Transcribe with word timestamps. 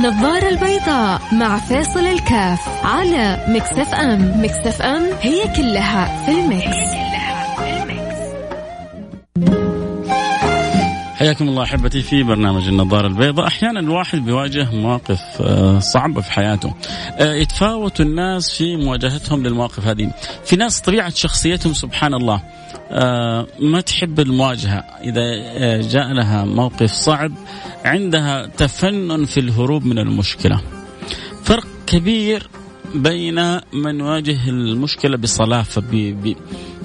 النظارة 0.00 0.48
البيضاء 0.48 1.20
مع 1.32 1.58
فيصل 1.58 2.00
الكاف 2.00 2.86
على 2.86 3.44
Mix 3.48 3.94
FM 3.94 4.44
Mix 4.44 4.82
FM 4.82 5.02
هي 5.20 5.56
كلها 5.56 6.24
في 6.24 6.30
ال 6.32 6.41
Mix. 6.41 6.76
حياكم 11.14 11.48
الله 11.48 11.62
أحبتي 11.62 12.02
في 12.02 12.22
برنامج 12.22 12.68
النظارة 12.68 13.06
البيضاء، 13.06 13.46
أحيانا 13.46 13.80
الواحد 13.80 14.18
بيواجه 14.18 14.70
مواقف 14.72 15.20
آه، 15.40 15.78
صعبة 15.78 16.20
في 16.20 16.32
حياته. 16.32 16.74
آه، 17.18 17.34
يتفاوت 17.34 18.00
الناس 18.00 18.56
في 18.56 18.76
مواجهتهم 18.76 19.42
للمواقف 19.42 19.86
هذه. 19.86 20.10
في 20.44 20.56
ناس 20.56 20.80
طبيعة 20.80 21.14
شخصيتهم 21.14 21.74
سبحان 21.74 22.14
الله 22.14 22.42
ما 23.60 23.80
تحب 23.86 24.20
المواجهة، 24.20 24.78
إذا 24.78 25.80
جاء 25.80 26.12
لها 26.12 26.44
موقف 26.44 26.92
صعب 26.92 27.32
عندها 27.84 28.46
تفنن 28.46 29.24
في 29.24 29.40
الهروب 29.40 29.84
من 29.84 29.98
المشكلة. 29.98 30.60
فرق 31.44 31.66
كبير 31.86 32.48
بين 32.94 33.54
من 33.72 34.00
يواجه 34.00 34.48
المشكلة 34.48 35.16
بصلافه 35.16 35.80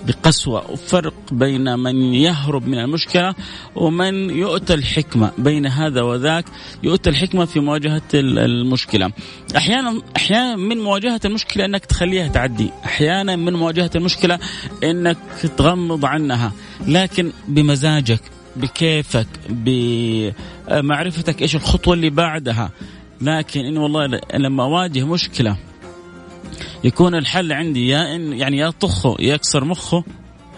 بقسوة 0.08 0.72
وفرق 0.72 1.14
بين 1.32 1.80
من 1.80 2.14
يهرب 2.14 2.68
من 2.68 2.80
المشكلة 2.80 3.36
ومن 3.76 4.30
يؤتى 4.30 4.74
الحكمة. 4.74 5.32
بين 5.38 5.66
هذا 5.66 6.02
وذاك 6.02 6.46
يؤتى 6.84 7.10
الحكمة 7.10 7.46
في 7.46 7.60
مواجهة 7.60 8.02
المشكلة. 8.14 9.12
أحيانا 9.58 10.02
أحيانا 10.18 10.56
من 10.56 10.78
مواجهة 10.78 11.20
المشكلة 11.26 11.66
أنك 11.66 11.86
تخليها 11.86 12.28
تعدي. 12.28 12.70
أحيانا 12.86 13.36
من 13.36 13.54
مواجهة 13.54 13.92
المشكلة 13.96 14.40
أنك 14.84 15.18
تغمض 15.58 16.06
عنها. 16.06 16.52
لكن 16.88 17.32
بمزاجك 17.48 18.22
بكيفك 18.56 19.28
بمعرفتك 19.50 21.42
إيش 21.42 21.56
الخطوة 21.56 21.94
اللي 21.94 22.10
بعدها. 22.10 22.72
لكن 23.22 23.60
انه 23.66 23.84
والله 23.84 24.22
لما 24.34 24.64
أواجه 24.64 25.06
مشكلة 25.06 25.58
يكون 26.86 27.16
الحل 27.16 27.54
عندي 27.54 27.88
يا 27.88 28.16
إن 28.16 28.34
يعني 28.34 28.58
يا 28.58 28.70
طخه 28.70 29.16
يكسر 29.20 29.66
مخه 29.66 30.04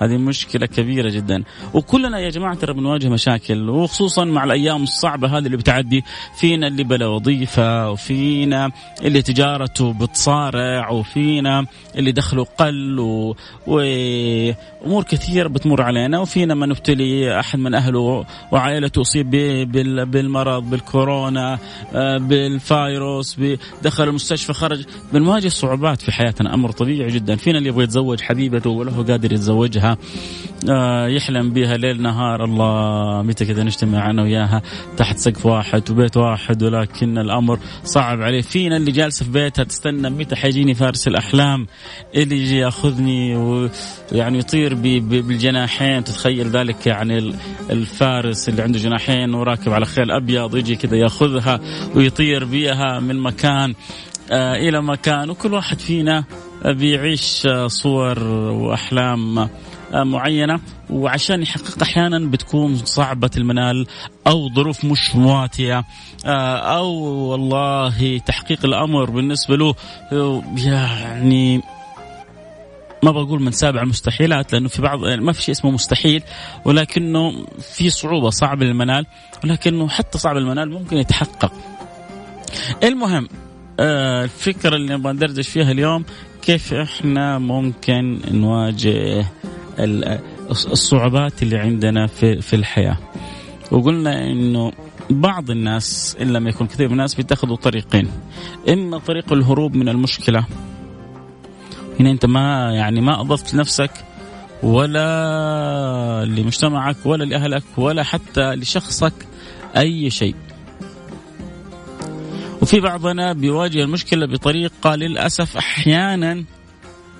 هذه 0.01 0.17
مشكلة 0.17 0.65
كبيرة 0.65 1.09
جدا. 1.09 1.43
وكلنا 1.73 2.19
يا 2.19 2.29
جماعة 2.29 2.55
ترى 2.55 2.73
بنواجه 2.73 3.09
مشاكل 3.09 3.69
وخصوصا 3.69 4.23
مع 4.25 4.43
الأيام 4.43 4.83
الصعبة 4.83 5.37
هذه 5.37 5.45
اللي 5.45 5.57
بتعدي. 5.57 6.03
فينا 6.39 6.67
اللي 6.67 6.83
بلا 6.83 7.07
وظيفة 7.07 7.91
وفينا 7.91 8.71
اللي 9.01 9.21
تجارته 9.21 9.93
بتصارع 9.93 10.89
وفينا 10.89 11.65
اللي 11.95 12.11
دخله 12.11 12.43
قل 12.43 12.99
و... 12.99 13.35
وأمور 13.67 15.03
كثيرة 15.03 15.47
بتمر 15.47 15.81
علينا. 15.81 16.19
وفينا 16.19 16.55
من 16.55 16.71
ابتلي 16.71 17.39
أحد 17.39 17.59
من 17.59 17.73
أهله 17.73 18.25
وعائلته 18.51 19.01
أصيب 19.01 19.29
بال... 19.71 20.05
بالمرض 20.05 20.69
بالكورونا 20.69 21.59
آه، 21.95 22.17
بالفايروس 22.17 23.39
دخل 23.83 24.03
المستشفى 24.03 24.53
خرج. 24.53 24.83
بنواجه 25.13 25.47
صعوبات 25.47 26.01
في 26.01 26.11
حياتنا 26.11 26.53
أمر 26.53 26.71
طبيعي 26.71 27.11
جدا. 27.11 27.35
فينا 27.35 27.57
اللي 27.57 27.69
يبغى 27.69 27.83
يتزوج 27.83 28.21
حبيبته 28.21 28.69
وله 28.69 29.03
قادر 29.03 29.33
يتزوجها. 29.33 29.86
آه، 30.69 31.07
يحلم 31.07 31.49
بها 31.49 31.77
ليل 31.77 32.01
نهار. 32.01 32.43
الله 32.43 33.21
متى 33.21 33.45
كذا 33.45 33.63
نجتمع 33.63 34.09
أنا 34.09 34.23
وياها 34.23 34.61
تحت 34.97 35.17
سقف 35.17 35.45
واحد 35.45 35.91
وبيت 35.91 36.17
واحد 36.17 36.63
ولكن 36.63 37.17
الأمر 37.17 37.59
صعب 37.83 38.21
عليه. 38.21 38.41
فينا 38.41 38.77
اللي 38.77 38.91
جالسة 38.91 39.25
في 39.25 39.31
بيتها 39.31 39.63
تستنى 39.63 40.09
متى 40.09 40.35
حيجيني 40.35 40.73
فارس 40.73 41.07
الأحلام. 41.07 41.67
اللي 42.15 42.37
يجي 42.37 42.57
يأخذني 42.57 43.35
ويعني 43.35 44.37
يطير 44.37 44.73
بالجناحين. 44.99 46.03
تتخيل 46.03 46.49
ذلك 46.49 46.87
يعني 46.87 47.33
الفارس 47.69 48.49
اللي 48.49 48.61
عنده 48.61 48.79
جناحين 48.79 49.33
وراكب 49.33 49.73
على 49.73 49.85
خيل 49.85 50.11
أبيض 50.11 50.55
يجي 50.55 50.75
كذا 50.75 50.95
يأخذها 50.95 51.59
ويطير 51.95 52.45
بها 52.45 52.99
من 52.99 53.19
مكان 53.19 53.73
آه، 54.31 54.55
إلى 54.55 54.81
مكان. 54.81 55.29
وكل 55.29 55.53
واحد 55.53 55.79
فينا 55.79 56.23
بيعيش 56.65 57.47
صور 57.67 58.23
وأحلام 58.23 59.49
معينة 59.93 60.59
وعشان 60.89 61.41
يحقق 61.41 61.81
أحيانا 61.81 62.19
بتكون 62.29 62.75
صعبة 62.77 63.29
المنال 63.37 63.87
أو 64.27 64.49
ظروف 64.53 64.85
مش 64.85 65.15
مواتية 65.15 65.83
أو 66.25 66.87
والله 67.31 68.17
تحقيق 68.17 68.65
الأمر 68.65 69.09
بالنسبة 69.09 69.55
له 69.57 69.75
يعني 70.65 71.61
ما 73.03 73.11
بقول 73.11 73.41
من 73.41 73.51
سابع 73.51 73.81
المستحيلات 73.81 74.53
لأنه 74.53 74.67
في 74.69 74.81
بعض 74.81 74.99
ما 74.99 75.31
في 75.31 75.41
شيء 75.41 75.55
اسمه 75.55 75.71
مستحيل 75.71 76.23
ولكنه 76.65 77.45
في 77.77 77.89
صعوبة 77.89 78.29
صعب 78.29 78.61
المنال 78.61 79.05
ولكنه 79.43 79.87
حتى 79.89 80.17
صعب 80.17 80.37
المنال 80.37 80.71
ممكن 80.71 80.97
يتحقق. 80.97 81.53
المهم 82.83 83.27
الفكرة 83.79 84.75
اللي 84.75 84.93
نبغى 84.95 85.13
ندردش 85.13 85.47
فيها 85.47 85.71
اليوم 85.71 86.05
كيف 86.41 86.73
إحنا 86.73 87.37
ممكن 87.39 88.19
نواجه 88.31 89.25
الصعوبات 89.79 91.43
اللي 91.43 91.57
عندنا 91.57 92.07
في 92.07 92.41
في 92.41 92.55
الحياة. 92.55 92.97
وقلنا 93.71 94.31
إنه 94.31 94.71
بعض 95.09 95.51
الناس 95.51 96.17
إن 96.21 96.33
لم 96.33 96.47
يكن 96.47 96.67
كثير 96.67 96.87
من 96.87 96.93
الناس 96.93 97.15
بيتخذوا 97.15 97.55
طريقين. 97.55 98.07
إما 98.69 98.97
طريق 98.97 99.33
الهروب 99.33 99.75
من 99.75 99.89
المشكلة. 99.89 100.45
هنا 101.99 102.11
أنت 102.11 102.25
ما 102.25 102.73
يعني 102.73 103.01
ما 103.01 103.21
أضفت 103.21 103.53
لنفسك 103.53 103.91
ولا 104.63 106.25
لمجتمعك 106.25 106.97
ولا 107.05 107.23
لأهلك 107.23 107.63
ولا 107.77 108.03
حتى 108.03 108.55
لشخصك 108.55 109.13
أي 109.77 110.09
شيء. 110.09 110.35
وفي 112.61 112.79
بعضنا 112.79 113.33
بيواجه 113.33 113.83
المشكلة 113.83 114.25
بطريقة 114.25 114.95
للأسف 114.95 115.57
أحيانا 115.57 116.43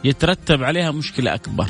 يترتب 0.03 0.63
عليها 0.63 0.91
مشكلة 0.91 1.33
أكبر. 1.33 1.67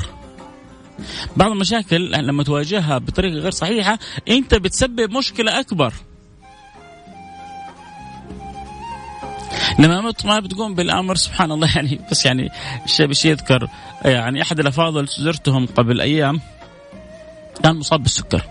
بعض 1.36 1.50
المشاكل 1.50 2.10
لما 2.12 2.42
تواجهها 2.42 2.98
بطريقة 2.98 3.34
غير 3.34 3.50
صحيحة 3.50 3.98
أنت 4.28 4.54
بتسبب 4.54 5.10
مشكلة 5.10 5.60
أكبر. 5.60 5.92
لما 9.78 10.12
ما 10.24 10.40
بتقوم 10.40 10.74
بالأمر 10.74 11.14
سبحان 11.14 11.52
الله 11.52 11.68
يعني 11.76 12.00
بس 12.10 12.26
يعني 12.26 12.50
الشيء 12.84 13.30
يذكر 13.30 13.68
يعني 14.04 14.42
أحد 14.42 14.60
الأفاضل 14.60 15.06
زرتهم 15.06 15.66
قبل 15.66 16.00
أيام 16.00 16.40
كان 17.62 17.76
مصاب 17.76 18.02
بالسكر. 18.02 18.42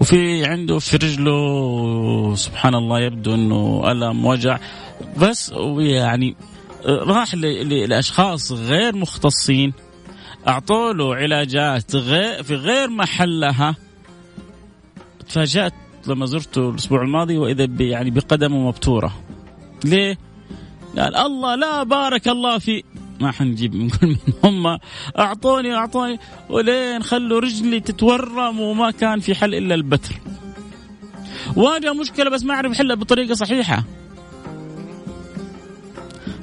وفي 0.00 0.44
عنده 0.44 0.78
في 0.78 0.96
رجله 0.96 2.34
سبحان 2.34 2.74
الله 2.74 3.00
يبدو 3.00 3.34
إنه 3.34 3.82
ألم 3.90 4.24
وجع. 4.24 4.58
بس 5.16 5.52
يعني 5.78 6.36
راح 6.86 7.34
لأشخاص 7.34 8.52
غير 8.52 8.96
مختصين. 8.96 9.72
اعطوا 10.48 10.92
له 10.92 11.14
علاجات 11.14 11.96
غير 11.96 12.42
في 12.42 12.54
غير 12.54 12.90
محلها. 12.90 13.76
تفاجأت 15.28 15.72
لما 16.06 16.26
زرته 16.26 16.70
الأسبوع 16.70 17.02
الماضي 17.02 17.38
وإذا 17.38 17.68
يعني 17.80 18.10
بقدمه 18.10 18.68
مبتورة. 18.68 19.12
ليه؟ 19.84 20.18
قال 20.98 21.16
الله 21.16 21.54
لا 21.54 21.82
بارك 21.82 22.28
الله 22.28 22.58
في 22.58 22.82
ما 23.20 23.32
حنجيب 23.32 23.74
من 23.74 23.90
هم. 24.44 24.78
اعطوني 25.18 25.74
أعطوني. 25.74 26.18
ولين 26.50 27.02
خلوا 27.02 27.40
رجلي 27.40 27.80
تتورم 27.80 28.60
وما 28.60 28.90
كان 28.90 29.20
في 29.20 29.34
حل 29.34 29.54
إلا 29.54 29.74
البتر. 29.74 30.14
واجه 31.56 31.92
مشكلة 31.92 32.30
بس 32.30 32.44
ما 32.44 32.54
أعرف 32.54 32.72
احلها 32.72 32.96
بطريقة 32.96 33.34
صحيحة. 33.34 33.84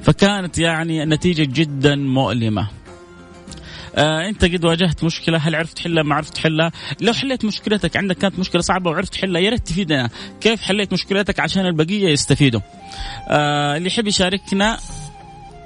فكانت 0.02 0.58
يعني 0.58 1.02
النتيجه 1.02 1.48
جدا 1.52 1.94
مؤلمة. 1.94 2.68
آه 3.96 4.28
انت 4.28 4.44
قد 4.44 4.64
واجهت 4.64 5.04
مشكلة 5.04 5.38
هل 5.38 5.54
عرفت 5.54 5.76
تحلها 5.76 6.02
ما 6.02 6.14
عرفت 6.14 6.34
تحلها 6.34 6.72
لو 7.00 7.12
حليت 7.12 7.44
مشكلتك 7.44 7.96
عندك 7.96 8.18
كانت 8.18 8.38
مشكلة 8.38 8.62
صعبة 8.62 8.90
وعرفت 8.90 9.12
تحلها 9.12 9.40
يا 9.40 9.50
ريت 9.50 9.66
تفيدنا. 9.66 10.10
كيف 10.40 10.62
حليت 10.62 10.92
مشكلتك 10.92 11.40
عشان 11.40 11.66
البقية 11.66 12.08
يستفيدوا؟ 12.08 12.60
آه 13.28 13.76
اللي 13.76 13.88
يحب 13.88 14.06
يشاركنا 14.06 14.78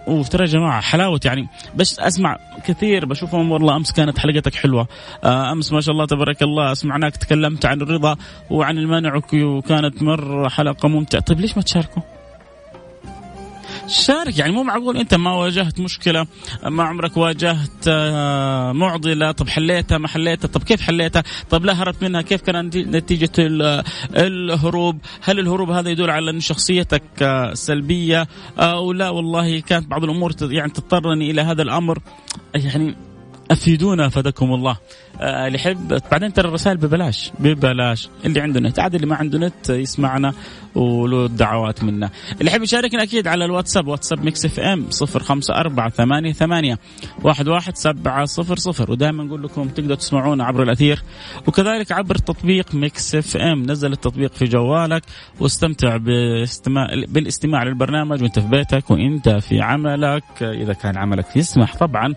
وترى 0.09 0.45
يا 0.45 0.51
جماعة 0.51 0.81
حلاوة 0.81 1.21
يعني. 1.25 1.49
بس 1.77 2.01
أسمع 2.01 2.39
كثير 2.65 3.07
بشوفهم 3.07 3.53
والله 3.53 3.77
أمس 3.77 3.93
كانت 3.93 4.19
حلقتك 4.19 4.55
حلوة. 4.55 4.89
آه، 5.25 5.53
أمس 5.53 5.73
ما 5.73 5.81
شاء 5.81 5.93
الله 5.93 6.07
تبارك 6.07 6.43
الله 6.43 6.75
سمعناك 6.75 7.17
تكلمت 7.17 7.67
عن 7.67 7.81
الرضا 7.83 8.17
وعن 8.51 8.79
المنع 8.79 9.21
وكانت 9.35 10.03
مرة 10.03 10.49
حلقة 10.49 10.89
ممتعة. 10.89 11.21
طيب 11.21 11.41
ليش 11.41 11.57
ما 11.57 11.63
تشاركوا؟ 11.63 12.03
شارك. 13.89 14.39
يعني 14.39 14.53
مو 14.53 14.63
معقول 14.63 14.97
أنت 14.97 15.15
ما 15.15 15.33
واجهت 15.35 15.81
مشكلة 15.81 16.27
ما 16.67 16.85
عمرك 16.85 17.17
واجهت 17.17 17.89
آه، 17.89 18.73
معضلة 18.73 19.33
طب 19.33 19.49
حليتها 19.49 19.99
ما 19.99 20.09
حليتها 20.09 20.49
طب 20.49 20.63
كيف 20.63 20.81
حليتها؟ 20.81 21.23
طب 21.51 21.65
لا 21.65 21.83
هربت 21.83 22.03
منها 22.03 22.23
كيف 22.23 22.41
كان 22.41 22.71
نتيجة 22.77 23.31
الهروب؟ 24.17 24.99
هل 25.23 25.39
الهروب 25.39 25.71
هذا 25.71 25.91
يدل 25.91 26.11
على 26.11 26.31
أن 26.31 26.41
شخصيتك 26.41 27.03
آه، 27.23 27.55
سلبية؟ 27.55 28.29
أو 28.59 28.93
لا 28.93 29.09
والله 29.09 29.61
كانت 29.61 29.87
بعض 29.87 30.05
الأمور 30.05 30.33
يعني 30.43 30.71
تضطرني 30.71 31.31
إلى 31.31 31.41
هذا 31.41 31.63
الأمر. 31.63 31.99
يعني 32.55 33.08
أفيدونا 33.51 34.07
أفادكم 34.07 34.55
الله. 34.55 34.77
آه 35.21 35.47
اللي 35.47 35.59
يحب 35.59 36.01
بعدين 36.11 36.33
ترى 36.33 36.49
الرسائل 36.49 36.77
ببلاش 36.77 37.33
ببلاش. 37.39 38.09
اللي 38.25 38.41
عنده 38.41 38.61
نت 38.61 38.79
عاد 38.79 38.95
اللي 38.95 39.07
ما 39.07 39.17
عنده 39.17 39.39
نت 39.39 39.71
يسمعنا 39.71 40.33
وله 40.75 41.27
الدعوات 41.27 41.85
منا. 41.85 42.11
اللي 42.41 42.51
يحب 42.51 42.63
يشاركنا 42.63 43.03
أكيد 43.03 43.27
على 43.27 43.45
الواتساب 43.45 43.87
واتساب 43.87 44.25
Mix 44.25 44.45
FM 44.45 44.87
054 45.03 45.91
ثمانية 45.91 46.33
ثمانية 46.33 46.79
واحد 47.23 47.49
واحد 47.49 47.77
سبعة 47.77 48.25
صفر 48.25 48.57
صفر. 48.57 48.91
ودائما 48.91 49.25
نقول 49.25 49.43
لكم 49.43 49.69
تقدروا 49.69 49.97
تسمعونا 49.97 50.45
عبر 50.45 50.63
الأثير. 50.63 51.03
وكذلك 51.47 51.93
عبر 51.93 52.15
تطبيق 52.15 52.75
Mix 52.75 53.15
FM. 53.15 53.63
نزل 53.63 53.93
التطبيق 53.93 54.33
في 54.33 54.45
جوالك 54.45 55.03
واستمتع 55.41 55.97
باستماع 55.97 56.87
بالاستماع 57.09 57.63
للبرنامج. 57.63 58.23
وانت 58.23 58.39
في 58.39 58.49
بيتك 58.49 58.91
وانت 58.91 59.29
في 59.29 59.61
عملك. 59.61 60.43
إذا 60.43 60.73
كان 60.73 60.97
عملك 60.97 61.37
يسمح 61.37 61.77
طبعا 61.77 62.15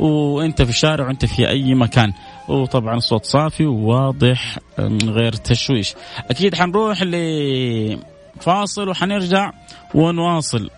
وانت 0.00 0.62
في 0.62 0.71
الشارع 0.72 1.06
وانت 1.06 1.24
في 1.24 1.48
أي 1.48 1.74
مكان. 1.74 2.12
وطبعا 2.48 2.96
الصوت 2.96 3.24
صافي 3.24 3.66
وواضح 3.66 4.58
غير 5.04 5.32
تشويش. 5.32 5.94
أكيد 6.30 6.54
حنروح 6.54 7.02
لفاصل 7.02 8.88
وحنرجع 8.88 9.52
ونواصل. 9.94 10.70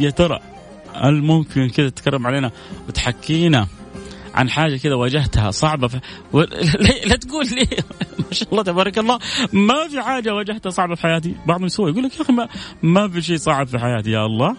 يا 0.00 0.10
ترى 0.10 0.40
هل 0.94 1.22
ممكن 1.22 1.68
كذا 1.68 1.88
تتكرم 1.88 2.26
علينا 2.26 2.50
وتحكينا 2.88 3.66
عن 4.34 4.50
حاجة 4.50 4.76
كذا 4.76 4.94
واجهتها 4.94 5.50
صعبة؟ 5.50 5.88
ف... 5.88 5.96
و... 6.32 6.40
لا 7.08 7.16
تقول 7.16 7.46
لي. 7.52 7.68
ما 8.18 8.32
شاء 8.32 8.48
الله 8.50 8.62
تبارك 8.62 8.98
الله. 8.98 9.18
ما 9.52 9.88
في 9.88 10.02
حاجة 10.02 10.34
واجهتها 10.34 10.70
صعبة 10.70 10.94
في 10.94 11.02
حياتي. 11.02 11.34
بعضهم 11.46 11.66
يسوي 11.66 11.90
يقول 11.90 12.04
لك 12.04 12.16
يا 12.16 12.22
أخي 12.22 12.32
ما... 12.32 12.48
ما 12.82 13.08
في 13.08 13.22
شيء 13.22 13.36
صعب 13.36 13.66
في 13.66 13.78
حياتي. 13.78 14.10
يا 14.10 14.26
الله. 14.26 14.56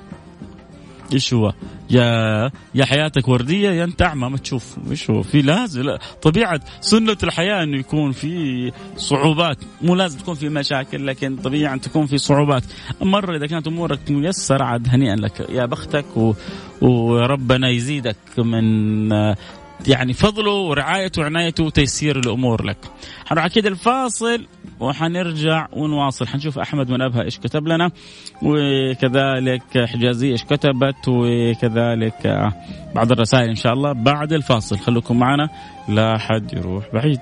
إيش 1.14 1.34
هو؟ 1.34 1.54
يا 1.90 2.52
يا 2.76 2.86
حياتك 2.86 3.28
وردية 3.28 3.70
يا 3.70 3.84
أنت 3.84 4.02
أعمى. 4.02 4.30
ما 4.30 4.38
تشوف. 4.38 4.78
إيش 4.90 5.10
هو؟ 5.10 5.22
في 5.22 5.42
لازم. 5.42 5.98
طبيعة 6.22 6.60
سنة 6.82 7.18
الحياة 7.24 7.64
إنه 7.64 7.78
يكون 7.78 8.12
في 8.12 8.72
صعوبات. 8.98 9.58
مو 9.82 9.96
لازم 9.96 10.20
تكون 10.20 10.36
في 10.36 10.50
مشاكل 10.50 11.08
لكن 11.08 11.36
طبيعي 11.36 11.74
أن 11.74 11.82
تكون 11.82 12.06
في 12.06 12.18
صعوبات. 12.18 12.64
مرة 13.02 13.38
إذا 13.38 13.48
كانت 13.48 13.68
أمورك 13.68 14.12
ميسرة 14.12 14.64
عاد 14.64 14.88
هنيئا 14.90 15.16
لك. 15.16 15.50
يا 15.50 15.66
بختك 15.66 16.18
و... 16.18 16.34
وربنا 16.82 17.70
يزيدك 17.70 18.18
من 18.38 19.12
يعني 19.88 20.14
فضله 20.14 20.52
ورعايته 20.52 21.22
وعنايته 21.22 21.64
وتيسير 21.64 22.20
الأمور 22.20 22.64
لك. 22.66 22.78
حنروح 23.26 23.46
أكيد 23.46 23.66
الفاصل 23.66 24.48
وحنرجع 24.80 25.68
ونواصل 25.74 26.28
حنشوف 26.28 26.60
أحمد 26.60 26.90
من 26.90 27.02
أبها 27.02 27.24
إيش 27.24 27.40
كتب 27.40 27.68
لنا 27.68 27.92
وكذلك 28.44 29.86
حجازي 29.86 30.32
إيش 30.32 30.44
كتبت 30.44 31.08
وكذلك 31.08 32.52
بعض 32.96 33.12
الرسائل 33.12 33.50
إن 33.50 33.56
شاء 33.56 33.74
الله 33.74 33.94
بعد 33.94 34.34
الفاصل 34.34 34.78
خليكم 34.78 35.20
معنا 35.20 35.50
لا 35.90 36.18
حد 36.18 36.54
يروح 36.54 36.86
بعيد. 36.94 37.22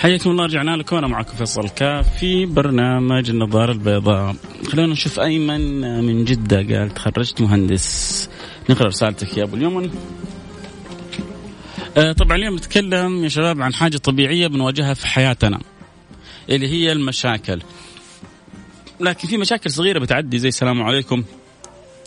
حياكم 0.00 0.30
الله 0.30 0.44
رجعنا 0.44 0.76
لكم. 0.76 0.96
أنا 0.96 1.06
معكم 1.06 1.36
فيصل 1.36 1.68
كاف 1.68 2.18
في 2.18 2.46
برنامج 2.46 3.30
النظارة 3.30 3.72
البيضاء. 3.72 4.36
خلونا 4.72 4.92
نشوف 4.92 5.20
أيمن 5.20 5.80
من 6.04 6.24
جدة 6.24 6.56
قال 6.56 6.94
تخرجت 6.94 7.40
مهندس. 7.40 8.30
نقرأ 8.70 8.86
رسالتك 8.86 9.38
يا 9.38 9.44
أبو 9.44 9.56
اليمن. 9.56 9.90
آه 11.96 12.12
طبعا 12.12 12.36
اليوم 12.36 12.54
نتكلم 12.56 13.24
يا 13.24 13.28
شباب 13.28 13.62
عن 13.62 13.74
حاجة 13.74 13.96
طبيعية 13.96 14.46
بنواجهها 14.46 14.94
في 14.94 15.06
حياتنا 15.06 15.60
اللي 16.50 16.68
هي 16.68 16.92
المشاكل. 16.92 17.62
لكن 19.00 19.28
في 19.28 19.36
مشاكل 19.36 19.70
صغيرة 19.70 19.98
بتعدي 19.98 20.38
زي 20.38 20.48
السلام 20.48 20.82
عليكم. 20.82 21.24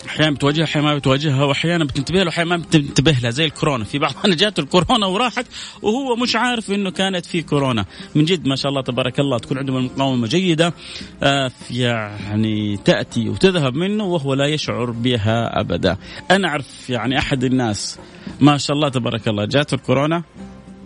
أحيانا 0.05 0.31
بتواجهها 0.31 0.63
أحيانا 0.63 0.87
ما 0.87 0.95
بتواجهها 0.95 1.43
وأحيانا 1.43 1.83
بتنتبه 1.83 2.19
له 2.19 2.25
واحيانا 2.25 2.57
ما 2.57 2.63
بتنتبه 2.63 3.11
لها 3.11 3.29
زي 3.31 3.45
الكورونا. 3.45 3.83
في 3.83 3.99
بعضنا 3.99 4.35
جاته 4.43 4.61
الكورونا 4.61 5.05
وراحت 5.05 5.45
وهو 5.81 6.15
مش 6.15 6.35
عارف 6.35 6.71
إنه 6.71 6.91
كانت 6.91 7.25
في 7.25 7.41
كورونا. 7.41 7.85
من 8.15 8.25
جد 8.25 8.47
ما 8.47 8.55
شاء 8.55 8.69
الله 8.69 8.81
تبارك 8.81 9.19
الله 9.19 9.37
تكون 9.37 9.57
عندهم 9.57 9.77
المقاومة 9.77 10.27
جيده 10.27 10.73
آه 11.23 11.51
يعني 11.71 12.77
تأتي 12.77 13.29
وتذهب 13.29 13.75
منه 13.75 14.03
وهو 14.03 14.33
لا 14.33 14.45
يشعر 14.45 14.91
بها 14.91 15.59
أبدا. 15.59 15.97
أنا 16.31 16.47
أعرف 16.47 16.89
يعني 16.89 17.19
أحد 17.19 17.43
الناس 17.43 17.99
ما 18.39 18.57
شاء 18.57 18.75
الله 18.75 18.89
تبارك 18.89 19.27
الله 19.27 19.45
جاته 19.45 19.75
الكورونا 19.75 20.23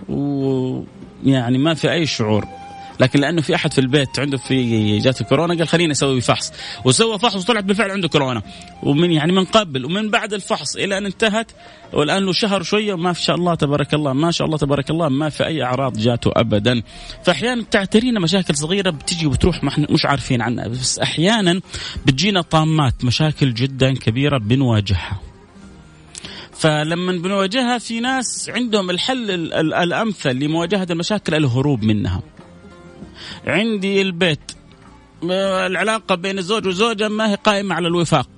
ويعني 0.10 1.58
ما 1.58 1.74
في 1.74 1.92
أي 1.92 2.06
شعور. 2.06 2.57
لكن 3.00 3.20
لأنه 3.20 3.42
في 3.42 3.56
أحد 3.56 3.74
في 3.74 3.82
البيت 3.82 4.20
عنده 4.20 4.38
في 4.38 4.98
جاته 5.00 5.26
كورونا 5.26 5.56
قال 5.56 5.68
خليني 5.68 5.92
أسوي 5.92 6.22
فحص. 6.22 6.54
وسوى 6.86 7.20
فحص 7.20 7.36
وطلعت 7.36 7.64
بالفعل 7.64 7.92
عنده 7.92 8.08
كورونا. 8.08 8.42
ومن 8.84 9.12
يعني 9.12 9.32
من 9.32 9.46
قبل 9.46 9.86
ومن 9.86 10.10
بعد 10.10 10.34
الفحص 10.34 10.76
إلى 10.76 10.98
أن 10.98 11.06
انتهت 11.06 11.52
والآن 11.94 12.26
له 12.26 12.32
شهر 12.34 12.64
شوية 12.64 12.96
ما 12.96 13.14
شاء 13.14 13.36
الله 13.36 13.56
تبارك 13.56 13.94
الله 13.94 14.14
ما 14.14 14.32
شاء 14.32 14.48
الله 14.48 14.58
تبارك 14.58 14.90
الله 14.90 15.10
ما 15.10 15.30
في 15.30 15.46
أي 15.46 15.64
أعراض 15.64 15.98
جاته 15.98 16.32
ابدا. 16.36 16.82
فاحيانا 17.24 17.64
تعترينا 17.72 18.20
مشاكل 18.20 18.56
صغيرة 18.56 18.90
بتجي 18.90 19.28
وتروح 19.28 19.64
ما 19.64 19.70
إحنا 19.70 19.88
مش 19.90 20.06
عارفين 20.06 20.42
عنها 20.42 20.68
بس 20.68 21.00
أحيانا 21.00 21.62
بتجينا 22.06 22.42
طامات 22.42 23.06
مشاكل 23.06 23.54
جدا 23.54 23.94
كبيرة 23.94 24.38
بنواجهها. 24.38 25.20
فلما 26.54 27.12
بنواجهها 27.12 27.78
في 27.78 28.00
ناس 28.00 28.50
عندهم 28.50 28.90
الحل 28.90 29.32
الأمثل 29.54 30.36
لمواجهة 30.36 30.88
المشاكل 30.90 31.36
الهروب 31.36 31.84
منها. 31.84 32.22
عندي 33.48 34.02
البيت. 34.02 34.52
العلاقة 35.24 36.16
بين 36.16 36.38
الزوج 36.38 36.66
والزوجه 36.66 37.08
ما 37.08 37.32
هي 37.32 37.36
قائمة 37.36 37.76
على 37.76 37.88
الوفاق. 37.88 38.30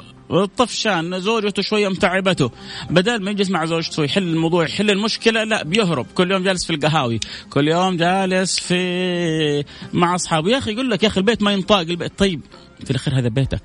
طفشان 0.57 1.19
زوجته 1.19 1.61
شوية 1.61 1.87
متعبته. 1.87 2.51
بدل 2.89 3.23
ما 3.23 3.31
يجلس 3.31 3.49
مع 3.49 3.65
زوجته 3.65 4.03
يحل 4.03 4.23
الموضوع 4.23 4.65
يحل 4.65 4.91
المشكلة 4.91 5.43
لا 5.43 5.63
بيهرب. 5.63 6.05
كل 6.15 6.31
يوم 6.31 6.43
جالس 6.43 6.65
في 6.65 6.73
القهاوي. 6.73 7.19
كل 7.49 7.67
يوم 7.67 7.97
جالس 7.97 8.59
في 8.59 9.63
مع 9.93 10.15
أصحابه. 10.15 10.49
يا 10.49 10.57
أخي 10.57 10.71
يقول 10.71 10.89
لك 10.89 11.03
يا 11.03 11.07
أخي 11.07 11.19
البيت 11.19 11.41
ما 11.41 11.51
ينطاق 11.51 11.79
البيت 11.79 12.19
طيب. 12.19 12.41
في 12.83 12.91
الاخير 12.91 13.19
هذا 13.19 13.29
بيتك. 13.29 13.61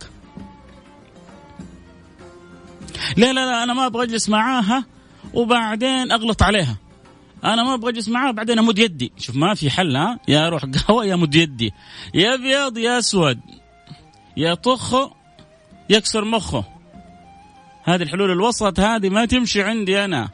لا 3.16 3.32
لا 3.32 3.46
لا 3.46 3.62
أنا 3.62 3.74
ما 3.74 3.86
أبغى 3.86 4.04
أجلس 4.04 4.28
معاها 4.28 4.84
وبعدين 5.34 6.12
أغلط 6.12 6.42
عليها. 6.42 6.76
أنا 7.44 7.62
ما 7.64 7.74
أبغى 7.74 7.90
أجلس 7.90 8.08
معاه 8.08 8.30
بعدين 8.30 8.58
أمد 8.58 8.78
يدي. 8.78 9.12
شوف 9.18 9.36
ما 9.36 9.54
في 9.54 9.70
حل 9.70 9.96
ها؟ 9.96 10.18
يا 10.28 10.48
روح 10.48 10.64
قهوة 10.64 11.04
يا 11.04 11.16
مد 11.16 11.34
يدي. 11.34 11.72
يا 12.14 12.34
أبيض 12.34 12.78
يا 12.78 12.98
أسود. 12.98 13.40
يا 14.36 14.54
طخه 14.54 15.12
يكسر 15.90 16.24
مخه. 16.24 16.64
هذه 17.84 18.02
الحلول 18.02 18.30
الوسط 18.30 18.80
هذه 18.80 19.08
ما 19.08 19.24
تمشي 19.24 19.62
عندي 19.62 20.04
أنا. 20.04 20.28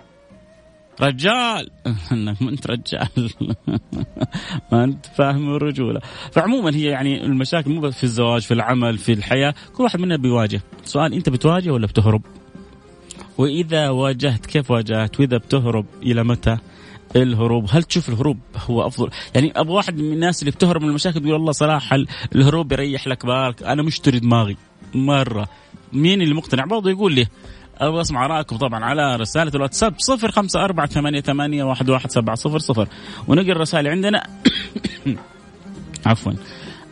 رجال. 1.00 1.70
إنك 2.12 2.42
ما 2.42 2.50
أنت 2.50 2.66
رجال. 2.66 3.08
ما 4.72 4.84
أنت 4.84 5.06
فاهم 5.06 5.54
الرجولة. 5.54 6.00
فعموما 6.32 6.74
هي 6.74 6.84
يعني 6.84 7.24
المشاكل 7.24 7.70
مو 7.70 7.80
بس 7.80 7.94
في 7.94 8.04
الزواج 8.04 8.42
في 8.42 8.54
العمل 8.54 8.98
في 8.98 9.12
الحياة. 9.12 9.54
كل 9.76 9.82
واحد 9.82 10.00
منا 10.00 10.16
بيواجه. 10.16 10.60
سؤال 10.84 11.14
أنت 11.14 11.28
بتواجه 11.28 11.70
ولا 11.70 11.86
بتهرب؟ 11.86 12.22
وإذا 13.38 13.88
واجهت 13.88 14.46
كيف 14.46 14.70
واجهت؟ 14.70 15.20
وإذا 15.20 15.36
بتهرب 15.36 15.86
إلى 16.02 16.24
متى؟ 16.24 16.58
الهروب. 17.16 17.66
هل 17.70 17.82
تشوف 17.82 18.08
الهروب 18.08 18.38
هو 18.56 18.86
أفضل؟ 18.86 19.10
يعني 19.34 19.52
أبو 19.56 19.76
واحد 19.76 19.98
من 19.98 20.12
الناس 20.12 20.42
اللي 20.42 20.50
بتهرب 20.50 20.82
من 20.82 20.88
المشاكل 20.88 21.20
يقول 21.20 21.32
والله 21.32 21.52
صراحة 21.52 21.96
الهروب 22.34 22.72
يريح 22.72 23.06
لك 23.06 23.26
بالك؟ 23.26 23.62
أنا 23.62 23.82
مشتري 23.82 24.18
دماغي 24.18 24.56
مرة. 24.94 25.48
مين 25.92 26.22
اللي 26.22 26.34
مقتنع؟ 26.34 26.64
برضه 26.64 26.90
يقول 26.90 27.14
لي 27.14 27.26
أبغى 27.78 28.00
أسمع 28.00 28.26
رأيكم 28.26 28.56
طبعا 28.56 28.84
على 28.84 29.16
رسالة 29.16 29.52
الواتساب 29.54 29.94
صفر 29.98 30.30
خمسة 30.30 30.64
أربعة 30.64 30.86
ثمانية, 30.86 31.20
ثمانية 31.20 31.64
واحد, 31.64 31.90
واحد 31.90 32.10
سبعة 32.10 32.36
صفر 32.36 32.58
صفر. 32.58 32.88
ونقرأ 33.28 33.52
الرسائل 33.52 33.88
عندنا. 33.88 34.26
عفوا. 36.06 36.32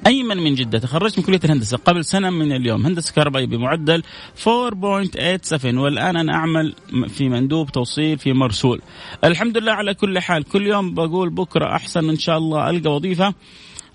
أيمن 0.06 0.36
من 0.36 0.54
جدة 0.54 0.78
تخرجت 0.78 1.18
من 1.18 1.24
كلية 1.24 1.40
الهندسة 1.44 1.76
قبل 1.76 2.04
سنة 2.04 2.30
من 2.30 2.52
اليوم. 2.52 2.86
هندسة 2.86 3.14
كهربائية 3.14 3.46
بمعدل 3.46 4.02
4.87 4.02 5.64
والآن 5.64 6.16
أنا 6.16 6.34
أعمل 6.34 6.74
في 7.08 7.28
مندوب 7.28 7.70
توصيل 7.72 8.18
في 8.18 8.32
مرسول. 8.32 8.80
الحمد 9.24 9.58
لله 9.58 9.72
على 9.72 9.94
كل 9.94 10.18
حال. 10.18 10.44
كل 10.44 10.66
يوم 10.66 10.94
بقول 10.94 11.30
بكرة 11.30 11.76
أحسن 11.76 12.08
إن 12.08 12.16
شاء 12.16 12.38
الله 12.38 12.70
ألقى 12.70 12.94
وظيفة. 12.94 13.34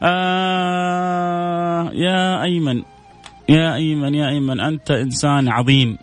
آه 0.01 1.91
يا 1.93 2.43
أيمن 2.43 2.83
يا 3.49 3.75
أيمن 3.75 4.15
يا 4.15 4.29
أيمن 4.29 4.59
أنت 4.59 4.91
إنسان 4.91 5.49
عظيم. 5.49 5.97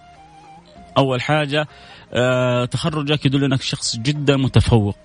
أول 0.98 1.22
حاجة 1.22 1.68
آه 2.12 2.64
تخرجك 2.64 3.26
يدل 3.26 3.44
انك 3.44 3.62
شخص 3.62 3.96
جدا 3.96 4.36
متفوق. 4.36 4.98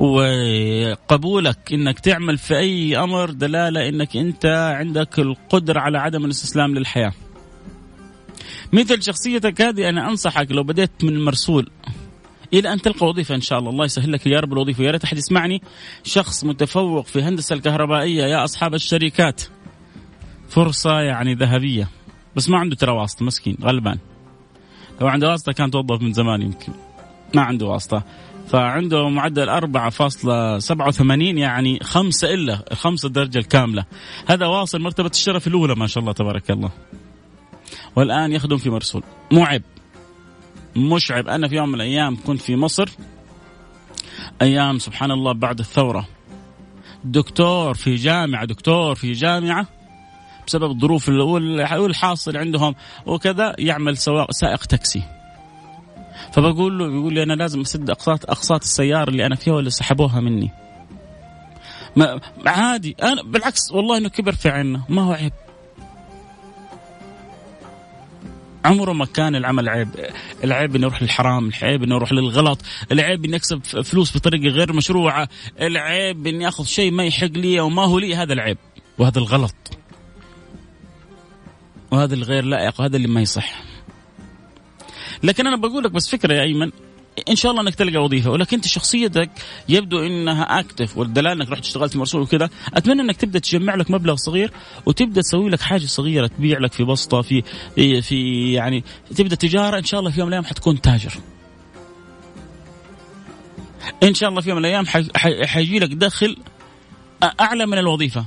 وقبولك 0.00 1.72
إنك 1.72 1.98
تعمل 2.00 2.38
في 2.38 2.58
أي 2.58 2.96
أمر 2.96 3.30
دلالة 3.30 3.88
إنك 3.88 4.16
أنت 4.16 4.46
عندك 4.78 5.18
القدرة 5.18 5.80
على 5.80 5.98
عدم 5.98 6.24
الاستسلام 6.24 6.74
للحياة. 6.74 7.12
مثل 8.72 9.02
شخصيتك 9.02 9.62
هذه 9.62 9.88
أنا 9.88 10.10
أنصحك 10.10 10.52
لو 10.52 10.62
بديت 10.62 11.04
من 11.04 11.08
المرسول 11.08 11.70
إلى 12.52 12.72
أن 12.72 12.80
تلقى 12.80 13.06
وظيفة 13.06 13.34
إن 13.34 13.40
شاء 13.40 13.58
الله. 13.58 13.70
الله 13.70 13.84
يسهل 13.84 14.12
لك 14.12 14.26
يا 14.26 14.40
رب 14.40 14.52
الوظيفة. 14.52 14.84
يا 14.84 14.90
ريت 14.90 15.04
أحد 15.04 15.18
يسمعني. 15.18 15.62
شخص 16.04 16.44
متفوق 16.44 17.06
في 17.06 17.22
هندسة 17.22 17.54
الكهربائية 17.54 18.24
يا 18.24 18.44
أصحاب 18.44 18.74
الشركات. 18.74 19.42
فرصة 20.48 21.00
يعني 21.00 21.34
ذهبية. 21.34 21.88
بس 22.36 22.48
ما 22.48 22.58
عنده 22.58 22.76
ترى 22.76 22.92
واسطة. 22.92 23.24
مسكين. 23.24 23.56
غلبان. 23.62 23.98
لو 25.00 25.08
عنده 25.08 25.30
واسطة 25.30 25.52
كان 25.52 25.70
توظف 25.70 26.02
من 26.02 26.12
زمان 26.12 26.42
يمكن. 26.42 26.72
ما 27.34 27.42
عنده 27.42 27.66
واسطة. 27.66 28.04
فعنده 28.50 29.08
معدل 29.08 29.48
4.87 29.50 31.38
يعني 31.38 31.78
خمسة 31.82 32.34
إلا 32.34 32.64
الخمسة 32.72 33.06
الدرجة 33.06 33.38
الكاملة. 33.38 33.84
هذا 34.26 34.46
واصل 34.46 34.80
مرتبة 34.80 35.10
الشرف 35.14 35.46
الأولى 35.46 35.74
ما 35.74 35.86
شاء 35.86 36.02
الله 36.02 36.12
تبارك 36.12 36.50
الله. 36.50 36.70
والآن 37.96 38.32
يخدم 38.32 38.56
في 38.56 38.70
مرسول. 38.70 39.02
مو 39.32 39.44
عيب 39.44 39.62
مش 40.76 41.12
عيب 41.12 41.28
أنا 41.28 41.48
في 41.48 41.56
يوم 41.56 41.68
من 41.68 41.74
الأيام 41.74 42.16
كنت 42.26 42.40
في 42.40 42.56
مصر. 42.56 42.88
أيام 44.42 44.78
سبحان 44.78 45.10
الله 45.10 45.32
بعد 45.32 45.58
الثورة. 45.58 46.08
دكتور 47.04 47.74
في 47.74 47.94
جامعة 47.94 48.44
دكتور 48.44 48.94
في 48.94 49.12
جامعة. 49.12 49.66
بسبب 50.46 50.70
الظروف 50.70 51.08
والحاصل 51.08 52.36
عندهم 52.36 52.74
وكذا 53.06 53.54
يعمل 53.58 53.96
سواق 53.96 54.32
سائق 54.32 54.64
تاكسي. 54.64 55.19
فبقول 56.32 56.78
له 56.78 56.88
بيقول 56.88 57.14
لي 57.14 57.22
أنا 57.22 57.32
لازم 57.32 57.60
أسد 57.60 57.90
اقساط 57.90 58.30
أقساط 58.30 58.62
السيارة 58.62 59.10
اللي 59.10 59.26
أنا 59.26 59.34
فيها 59.34 59.54
واللي 59.54 59.70
سحبوها 59.70 60.20
مني. 60.20 60.50
ما 61.96 62.20
عادي. 62.46 62.96
أنا 63.02 63.22
بالعكس 63.22 63.72
والله 63.72 63.98
إنه 63.98 64.08
كبر 64.08 64.32
في 64.32 64.48
عنا. 64.48 64.82
ما 64.88 65.02
هو 65.02 65.12
عيب. 65.12 65.32
عمره 68.64 68.92
ما 68.92 69.04
كان 69.04 69.36
العمل 69.36 69.68
عيب. 69.68 69.88
العيب 70.44 70.76
إنه 70.76 70.86
يروح 70.86 71.02
للحرام 71.02 71.48
العيب 71.48 71.82
إنه 71.82 71.94
يروح 71.94 72.12
للغلط 72.12 72.58
العيب 72.92 73.24
اني 73.24 73.36
اكسب 73.36 73.64
فلوس 73.64 74.16
بطريقة 74.16 74.48
غير 74.48 74.72
مشروعة 74.72 75.28
العيب 75.60 76.26
إني 76.26 76.48
آخذ 76.48 76.64
شيء 76.64 76.90
ما 76.92 77.04
يحق 77.04 77.26
لي 77.26 77.60
أو 77.60 77.68
ما 77.68 77.84
هو 77.84 77.98
لي. 77.98 78.16
هذا 78.16 78.32
العيب. 78.32 78.58
وهذا 78.98 79.18
الغلط. 79.18 79.54
وهذا 81.90 82.14
الغير 82.14 82.44
لائق 82.44 82.80
وهذا 82.80 82.96
اللي 82.96 83.08
ما 83.08 83.20
يصح. 83.20 83.69
لكن 85.22 85.46
أنا 85.46 85.56
بقول 85.56 85.84
لك 85.84 85.90
بس 85.90 86.08
فكرة 86.08 86.34
يا 86.34 86.42
أيمن 86.42 86.70
إن 87.28 87.36
شاء 87.36 87.52
الله 87.52 87.62
إنك 87.62 87.74
تلقى 87.74 88.04
وظيفة 88.04 88.30
ولكن 88.30 88.56
أنت 88.56 88.66
شخصيتك 88.66 89.30
يبدو 89.68 90.06
إنها 90.06 90.60
اكتف 90.60 90.98
والدلال 90.98 91.40
إنك 91.40 91.50
رحت 91.50 91.64
اشتغلت 91.64 91.96
مرسول 91.96 92.22
وكذا 92.22 92.50
أتمنى 92.74 93.02
إنك 93.02 93.16
تبدأ 93.16 93.38
تجمع 93.38 93.74
لك 93.74 93.90
مبلغ 93.90 94.16
صغير 94.16 94.52
وتبدأ 94.86 95.20
تسوي 95.20 95.50
لك 95.50 95.60
حاجة 95.60 95.86
صغيرة 95.86 96.26
تبيع 96.26 96.58
لك 96.58 96.72
في 96.72 96.84
بسطة 96.84 97.22
في 97.22 97.42
في 98.02 98.52
يعني 98.52 98.84
تبدأ 99.16 99.36
تجارة 99.36 99.78
إن 99.78 99.84
شاء 99.84 100.00
الله 100.00 100.10
في 100.10 100.20
يوم 100.20 100.26
من 100.26 100.32
الأيام 100.32 100.44
حتكون 100.44 100.80
تاجر. 100.80 101.12
إن 104.02 104.14
شاء 104.14 104.28
الله 104.28 104.40
في 104.40 104.48
يوم 104.48 104.58
من 104.58 104.64
الأيام 104.64 104.86
حيجي 105.46 105.78
لك 105.78 105.92
دخل 105.92 106.36
أعلى 107.40 107.66
من 107.66 107.78
الوظيفة. 107.78 108.24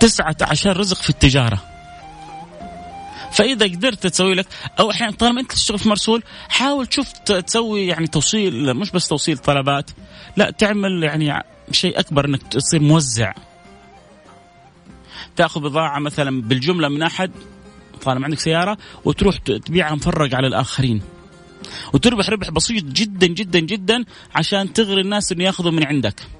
تسعة 0.00 0.36
عشر 0.40 0.76
رزق 0.76 1.02
في 1.02 1.10
التجارة. 1.10 1.62
فإذا 3.32 3.66
قدرت 3.66 4.06
تسوي 4.06 4.34
لك 4.34 4.46
أو 4.80 4.90
أحيانا 4.90 5.12
طالما 5.12 5.40
أنت 5.40 5.52
تشتغل 5.52 5.78
في 5.78 5.88
مرسول 5.88 6.22
حاول 6.48 6.86
تشوف 6.86 7.12
تسوي 7.12 7.86
يعني 7.86 8.06
توصيل 8.06 8.74
مش 8.74 8.90
بس 8.90 9.08
توصيل 9.08 9.38
طلبات 9.38 9.90
لا 10.36 10.50
تعمل 10.50 11.02
يعني 11.02 11.44
شيء 11.70 12.00
أكبر 12.00 12.24
إنك 12.24 12.42
تصير 12.42 12.80
موزع. 12.80 13.32
تأخذ 15.36 15.60
بضاعة 15.60 15.98
مثلا 15.98 16.42
بالجملة 16.42 16.88
من 16.88 17.02
أحد 17.02 17.30
طالما 18.04 18.24
عندك 18.24 18.38
سيارة 18.38 18.78
وتروح 19.04 19.36
تبيعها 19.36 19.94
مفرق 19.94 20.34
على 20.34 20.46
الآخرين. 20.46 21.02
وتربح 21.92 22.28
ربح 22.30 22.50
بسيط 22.50 22.84
جدا 22.84 23.26
جدا 23.26 23.58
جدا 23.58 24.04
عشان 24.34 24.72
تغري 24.72 25.00
الناس 25.00 25.32
إنه 25.32 25.44
يأخذوا 25.44 25.70
من 25.70 25.86
عندك. 25.86 26.37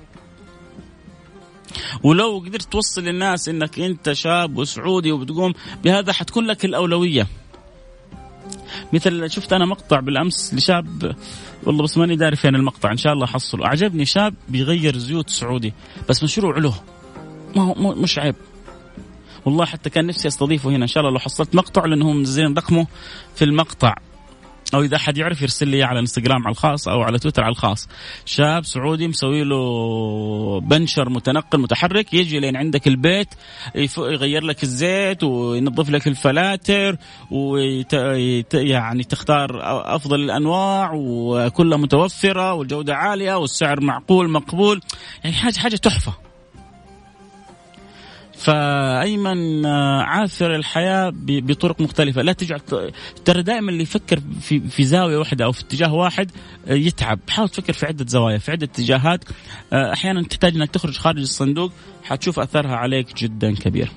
ولو 2.02 2.42
قدرت 2.46 2.72
توصل 2.72 3.02
للناس 3.02 3.48
إنك 3.48 3.78
أنت 3.78 4.12
شاب 4.12 4.56
وسعودي 4.56 5.12
وبتقوم 5.12 5.52
بهذا 5.84 6.12
حتكون 6.12 6.46
لك 6.46 6.64
الأولوية. 6.64 7.26
مثل 8.92 9.30
شفت 9.30 9.52
أنا 9.52 9.66
مقطع 9.66 10.00
بالأمس 10.00 10.54
لشاب 10.54 11.16
والله 11.62 11.82
بس 11.82 11.98
ماني 11.98 12.16
داري 12.16 12.36
فين 12.36 12.54
المقطع 12.54 12.92
إن 12.92 12.96
شاء 12.96 13.12
الله 13.12 13.24
احصله 13.24 13.66
أعجبني 13.66 14.04
شاب 14.04 14.34
بيغير 14.48 14.98
زيوت 14.98 15.30
سعودي 15.30 15.74
بس 16.08 16.22
مشروع 16.22 16.58
له. 16.58 16.74
ما 17.56 17.62
هو 17.62 17.94
مش 17.94 18.18
عيب. 18.18 18.34
والله 19.44 19.64
حتى 19.64 19.90
كان 19.90 20.06
نفسي 20.06 20.28
أستضيفه 20.28 20.70
هنا 20.70 20.82
إن 20.82 20.86
شاء 20.86 21.00
الله 21.00 21.12
لو 21.12 21.18
حصلت 21.18 21.54
مقطع 21.54 21.84
لانهم 21.84 22.16
منزلين 22.16 22.54
رقمه 22.54 22.86
في 23.34 23.44
المقطع. 23.44 23.94
أو 24.74 24.82
إذا 24.82 24.96
أحد 24.96 25.18
يعرف 25.18 25.42
يرسل 25.42 25.68
لي 25.68 25.82
على 25.82 25.92
الانستغرام 25.92 26.42
على 26.42 26.52
الخاص 26.52 26.88
أو 26.88 27.02
على 27.02 27.18
تويتر 27.18 27.42
على 27.42 27.50
الخاص. 27.50 27.88
شاب 28.24 28.64
سعودي 28.64 29.08
مسوي 29.08 29.44
له 29.44 30.60
بنشر 30.60 31.08
متنقل 31.08 31.60
متحرك 31.60 32.14
يجي 32.14 32.40
لين 32.40 32.56
عندك 32.56 32.88
البيت 32.88 33.28
يغير 33.98 34.44
لك 34.44 34.62
الزيت 34.62 35.24
وينظف 35.24 35.90
لك 35.90 36.06
الفلاتر 36.06 36.96
ويت... 37.30 37.92
يعني 38.54 39.04
تختار 39.04 39.60
أفضل 39.96 40.20
الأنواع 40.20 40.90
وكلها 40.94 41.78
متوفرة 41.78 42.54
والجودة 42.54 42.94
عالية 42.94 43.34
والسعر 43.34 43.80
معقول 43.80 44.30
مقبول. 44.30 44.80
يعني 45.24 45.36
حاجة 45.36 45.58
حاجة 45.58 45.76
تحفة. 45.76 46.27
فأيمن 48.38 49.66
آه، 49.66 50.02
عاثر 50.02 50.54
الحياة 50.54 51.12
بطرق 51.22 51.80
مختلفة. 51.80 52.22
لا 52.22 52.32
تجعل 52.32 52.60
ترى 53.24 53.42
دائما 53.42 53.70
اللي 53.70 53.82
يفكر 53.82 54.20
في 54.40 54.60
في 54.60 54.84
زاوية 54.84 55.18
واحدة 55.18 55.44
أو 55.44 55.52
في 55.52 55.60
اتجاه 55.60 55.94
واحد 55.94 56.30
آه، 56.68 56.74
يتعب. 56.74 57.18
حاول 57.28 57.48
تفكر 57.48 57.72
في 57.72 57.86
عدة 57.86 58.06
زوايا 58.08 58.38
في 58.38 58.50
عدة 58.50 58.66
اتجاهات. 58.66 59.24
آه، 59.72 59.92
أحيانا 59.92 60.22
تحتاج 60.22 60.56
إنك 60.56 60.70
تخرج 60.70 60.96
خارج 60.96 61.20
الصندوق 61.20 61.72
حتشوف 62.02 62.40
أثرها 62.40 62.76
عليك 62.76 63.16
جدا 63.16 63.54
كبير 63.54 63.88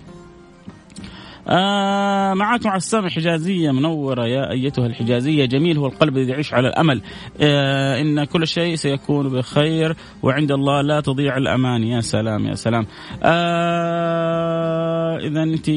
آه 1.47 2.33
معك 2.33 2.65
مع 2.65 2.75
السامع 2.75 3.09
حجازية 3.09 3.71
منورة. 3.71 4.25
يا 4.25 4.51
أيتها 4.51 4.85
الحجازية 4.85 5.45
جميل 5.45 5.77
هو 5.77 5.85
القلب 5.85 6.17
الذي 6.17 6.31
يعيش 6.31 6.53
على 6.53 6.67
الأمل. 6.67 7.01
آه 7.41 8.01
إن 8.01 8.23
كل 8.23 8.47
شيء 8.47 8.75
سيكون 8.75 9.29
بخير 9.29 9.95
وعند 10.23 10.51
الله 10.51 10.81
لا 10.81 11.01
تضيع 11.01 11.37
الأمان. 11.37 11.83
يا 11.83 12.01
سلام 12.01 12.45
يا 12.45 12.55
سلام. 12.55 12.85
آه 13.23 15.17
إذا 15.17 15.43
أنت 15.43 15.69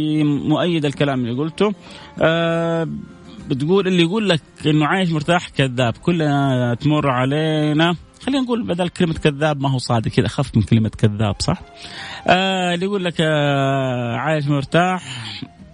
مؤيد 0.48 0.84
الكلام 0.84 1.20
اللي 1.20 1.42
قلته. 1.42 1.72
آه 2.22 2.88
بتقول 3.48 3.86
اللي 3.86 4.02
يقول 4.02 4.28
لك 4.28 4.40
إنه 4.66 4.86
عايش 4.86 5.10
مرتاح 5.10 5.48
كذاب. 5.48 5.96
كلنا 6.02 6.74
تمر 6.80 7.10
علينا. 7.10 7.96
خلينا 8.26 8.42
نقول 8.42 8.62
بدل 8.66 8.88
كلمة 8.88 9.14
كذاب 9.14 9.60
ما 9.60 9.70
هو 9.70 9.78
صادق. 9.78 10.10
كذا 10.10 10.26
أخف 10.26 10.56
من 10.56 10.62
كلمة 10.62 10.88
كذاب 10.88 11.34
صح؟ 11.38 11.60
آه 12.26 12.74
اللي 12.74 12.84
يقول 12.86 13.04
لك 13.04 13.14
آه 13.20 14.16
عايش 14.16 14.46
مرتاح 14.46 15.02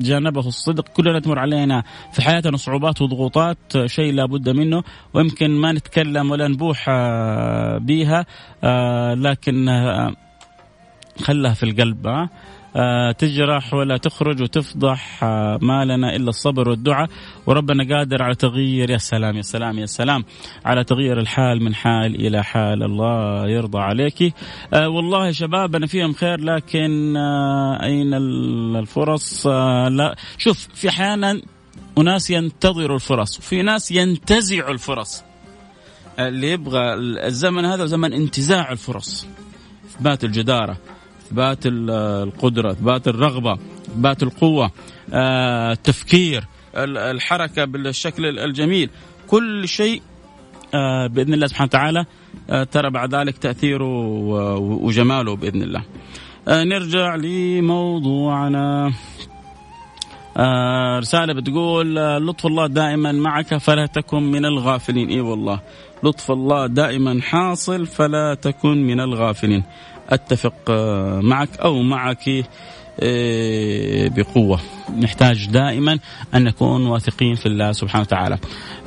جانبه 0.01 0.41
الصدق. 0.41 0.89
كلنا 0.89 1.21
تمر 1.21 1.39
علينا 1.39 1.83
في 2.13 2.23
حياتنا 2.23 2.57
صعوبات 2.57 3.03
وضغوطات 3.03 3.59
شيء 3.87 4.13
لابد 4.13 4.49
منه 4.49 4.83
ويمكن 5.15 5.51
ما 5.51 5.73
نتكلم 5.73 6.31
ولا 6.31 6.49
نبوح 6.49 6.87
آه، 6.89 7.79
بيها 7.79 8.27
آه، 8.65 9.15
لكن 9.15 9.69
آه، 9.69 10.13
خلها 11.23 11.55
في 11.55 11.63
القلب 11.63 12.07
آه، 12.07 12.29
تجرح 13.19 13.75
ولا 13.75 13.97
تخرج 13.97 14.43
وتفضح 14.43 15.25
آه، 15.25 15.59
ما 15.63 15.85
لنا 15.85 16.17
إلا 16.17 16.29
الصبر 16.29 16.69
والدعاء. 16.69 17.09
وربنا 17.47 17.97
قادر 17.97 18.23
على 18.23 18.35
تغيير 18.35 18.91
يا 18.91 18.99
سلام 18.99 19.37
يا 19.37 19.43
سلام 19.43 19.79
يا 19.79 19.87
سلام 19.87 20.25
على 20.65 20.85
تغيير 20.85 21.19
الحال 21.21 21.63
من 21.63 21.75
حال 21.75 22.27
إلى 22.27 22.45
حال. 22.45 22.83
الله 22.83 23.49
يرضى 23.49 23.79
عليك. 23.79 24.35
آه، 24.75 24.89
والله 24.89 25.27
يا 25.27 25.33
شباب 25.33 25.77
أنا 25.77 25.87
فيهم 25.87 26.13
خير 26.13 26.41
لكن 26.41 27.17
أين 27.83 28.15
الفرص؟ 28.77 29.47
لا. 29.47 30.17
شوف 30.39 30.69
في 30.75 30.89
أحيانا 30.89 31.41
أناس 31.99 32.31
ينتظروا 32.31 32.97
الفرص 32.97 33.39
وفي 33.39 33.63
ناس 33.63 33.91
ينتزعوا 33.91 34.73
الفرص. 34.73 35.25
اللي 36.19 36.51
يبغى 36.51 36.95
الزمن 37.27 37.65
هذا 37.65 37.87
زمن 37.87 38.13
انتزاع 38.13 38.73
الفرص 38.73 39.27
اثبات 39.85 40.25
الجدارة. 40.25 40.77
أثبات 41.31 41.59
القدرة 41.67 42.71
أثبات 42.71 43.09
الرغبة 43.09 43.59
أثبات 43.89 44.23
القوة 44.23 44.71
آه، 45.13 45.73
التفكير 45.73 46.45
الحركة 46.77 47.65
بالشكل 47.65 48.39
الجميل. 48.39 48.91
كل 49.29 49.69
شيء 49.69 50.03
آه، 50.75 51.07
بإذن 51.07 51.35
الله 51.35 51.47
سبحانه 51.47 51.69
وتعالى 51.69 52.05
آه، 52.51 52.65
ترى 52.65 52.91
بعد 52.91 53.15
ذلك 53.15 53.39
تأثيره 53.39 53.85
وجماله 54.59 55.37
بإذن 55.37 55.63
الله. 55.63 55.83
نرجع 56.49 57.15
لموضوعنا. 57.15 58.93
آه 60.37 60.99
رسالة 60.99 61.33
بتقول 61.33 61.97
لطف 61.97 62.47
الله 62.47 62.67
دائما 62.67 63.13
معك 63.13 63.57
فلا 63.57 63.87
تكن 63.87 64.23
من 64.23 64.45
الغافلين. 64.45 65.09
إي 65.09 65.21
والله 65.21 65.61
لطف 66.03 66.31
الله 66.31 66.67
دائما 66.67 67.23
حاصل 67.23 67.87
فلا 67.87 68.35
تكن 68.35 68.87
من 68.87 69.01
الغافلين. 69.01 69.65
أتفق 70.13 70.71
معك 71.21 71.57
أو 71.59 71.83
معك 71.83 72.45
إيه، 73.03 74.09
بقوة. 74.09 74.61
نحتاج 74.99 75.47
دائما 75.47 75.99
أن 76.35 76.45
نكون 76.45 76.87
واثقين 76.87 77.35
في 77.35 77.47
الله 77.47 77.73
سبحانه 77.73 78.03
وتعالى. 78.03 78.39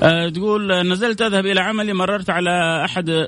أه 0.03 0.30
تقول 0.30 0.88
نزلت 0.88 1.22
أذهب 1.22 1.46
إلى 1.46 1.62
عملي 1.62 1.94
مررت 1.94 2.30
على 2.30 2.86
أحد 2.86 3.27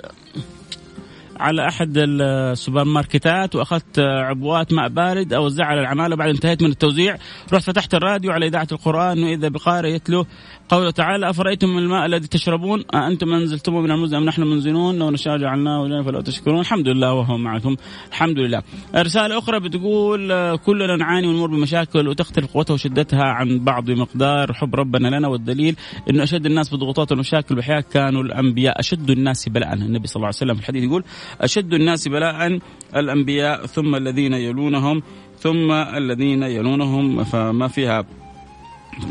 على 1.40 1.68
أحد 1.68 1.94
السوبر 1.98 2.84
ماركتات 2.84 3.56
وأخذت 3.56 4.00
عبوات 4.00 4.74
ماء 4.74 4.90
بارد 4.90 5.34
اوزعها 5.34 5.68
على 5.68 5.82
العمالة 5.82 6.16
بعد 6.16 6.30
انتهيت 6.30 6.64
من 6.64 6.70
التوزيع. 6.70 7.18
رحت 7.54 7.64
فتحت 7.64 7.94
الراديو 7.94 8.32
على 8.32 8.48
إذاعة 8.48 8.68
القرآن 8.72 9.24
وإذا 9.24 9.48
بقارئ 9.48 9.90
يتلو 9.90 10.26
قوله 10.70 10.92
تعالى 10.92 11.30
أفرأيتم 11.30 11.78
الماء 11.78 12.06
الذي 12.06 12.28
تشربون؟ 12.28 12.84
أأنتم 12.94 13.34
أنزلتموه 13.34 13.82
من 13.82 13.92
المزن 13.92 14.18
أم 14.18 14.26
نحن 14.26 14.42
منزلون؟ 14.42 15.00
لو 15.00 15.10
نشاء 15.10 15.38
جعلناه 15.38 15.82
وجعلنا 15.82 16.04
فلا 16.04 16.22
تشكرون. 16.22 16.60
الحمد 16.60 16.88
لله 16.88 17.14
وهو 17.14 17.38
معكم. 17.38 17.76
الحمد 18.10 18.40
لله. 18.40 18.62
رسالة 18.96 19.38
أخرى 19.38 19.60
بتقول 19.60 20.56
كلنا 20.58 20.96
نعاني 20.96 21.28
ونمر 21.28 21.48
بمشاكل 21.48 22.08
وتختلف 22.08 22.54
قوتها 22.54 22.74
وشدتها 22.74 23.24
عن 23.24 23.60
بعض 23.60 23.86
بمقدار 23.86 24.54
حب 24.54 24.76
ربنا 24.76 25.08
لنا 25.08 25.28
والدليل 25.28 25.76
إنه 26.10 26.24
أشد 26.24 26.46
الناس 26.46 26.74
بضغوطات 26.74 27.12
والمشاكل 27.12 27.56
بحياه 27.56 27.84
كانوا 27.94 28.24
الأنبياء 28.24 28.80
أشد 28.80 29.10
الناس 29.10 29.50
بلاء 29.50 29.74
النبي 29.74 30.08
صلى 30.08 30.16
الله 30.16 30.28
عليه 30.28 30.38
وسلم 30.38 30.56
في 30.56 30.62
الحديث 30.62 30.84
يقول 30.84 31.04
أشد 31.42 31.74
الناس 31.74 32.08
بلاء 32.08 32.60
الأنبياء 32.96 33.66
ثم 33.66 33.96
الذين 33.96 34.34
يلونهم 34.34 35.04
ثم 35.40 35.72
الذين 35.72 36.44
يلونهم 36.44 37.24
فما 37.24 37.68
فيها 37.68 38.04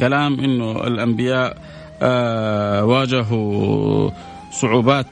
كلام 0.01 0.41
إنه 0.41 0.87
الأنبياء 0.87 1.63
آه 2.03 2.85
واجهوا 2.85 4.11
صعوبات 4.51 5.07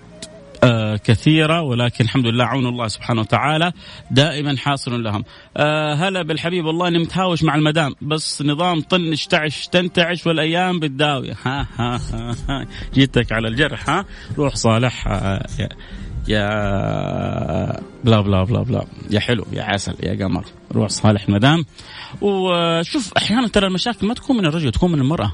آه 0.64 0.96
كثيرة 0.96 1.62
ولكن 1.62 2.04
الحمد 2.04 2.26
لله 2.26 2.44
عون 2.44 2.66
الله 2.66 2.88
سبحانه 2.88 3.20
وتعالى 3.20 3.72
دائما 4.10 4.56
حاصل 4.56 5.02
لهم. 5.02 5.24
آه 5.56 5.94
هلا 5.94 6.22
بالحبيب 6.22 6.64
والله 6.64 6.88
إني 6.88 6.98
متهاوش 6.98 7.42
مع 7.42 7.54
المدام 7.54 7.94
بس 8.02 8.42
نظام 8.42 8.80
طنش 8.80 9.26
تعش 9.26 9.66
تنتعش 9.66 10.26
والأيام 10.26 10.80
بتداوي 10.80 11.30
ها 11.44 11.66
ها 11.78 12.00
ها, 12.12 12.34
ها 12.48 12.66
جيتك 12.94 13.32
على 13.32 13.48
الجرح 13.48 13.90
ها 13.90 14.04
روح 14.38 14.54
صالح 14.54 15.08
آه 15.08 15.46
يا 16.28 17.80
بلا 18.04 18.20
بلا 18.20 18.44
بلا 18.44 18.62
بلا. 18.62 18.84
يا 19.10 19.20
حلو 19.20 19.46
يا 19.52 19.62
عسل 19.62 19.94
يا 20.02 20.24
قمر. 20.24 20.44
روح 20.72 20.88
صالح 20.88 21.24
المدام 21.28 21.64
وشوف 22.20 23.12
أحيانا 23.16 23.48
ترى 23.48 23.66
المشاكل 23.66 24.06
ما 24.06 24.14
تكون 24.14 24.36
من 24.36 24.46
الرجل 24.46 24.72
تكون 24.72 24.92
من 24.92 24.98
المرأة. 24.98 25.32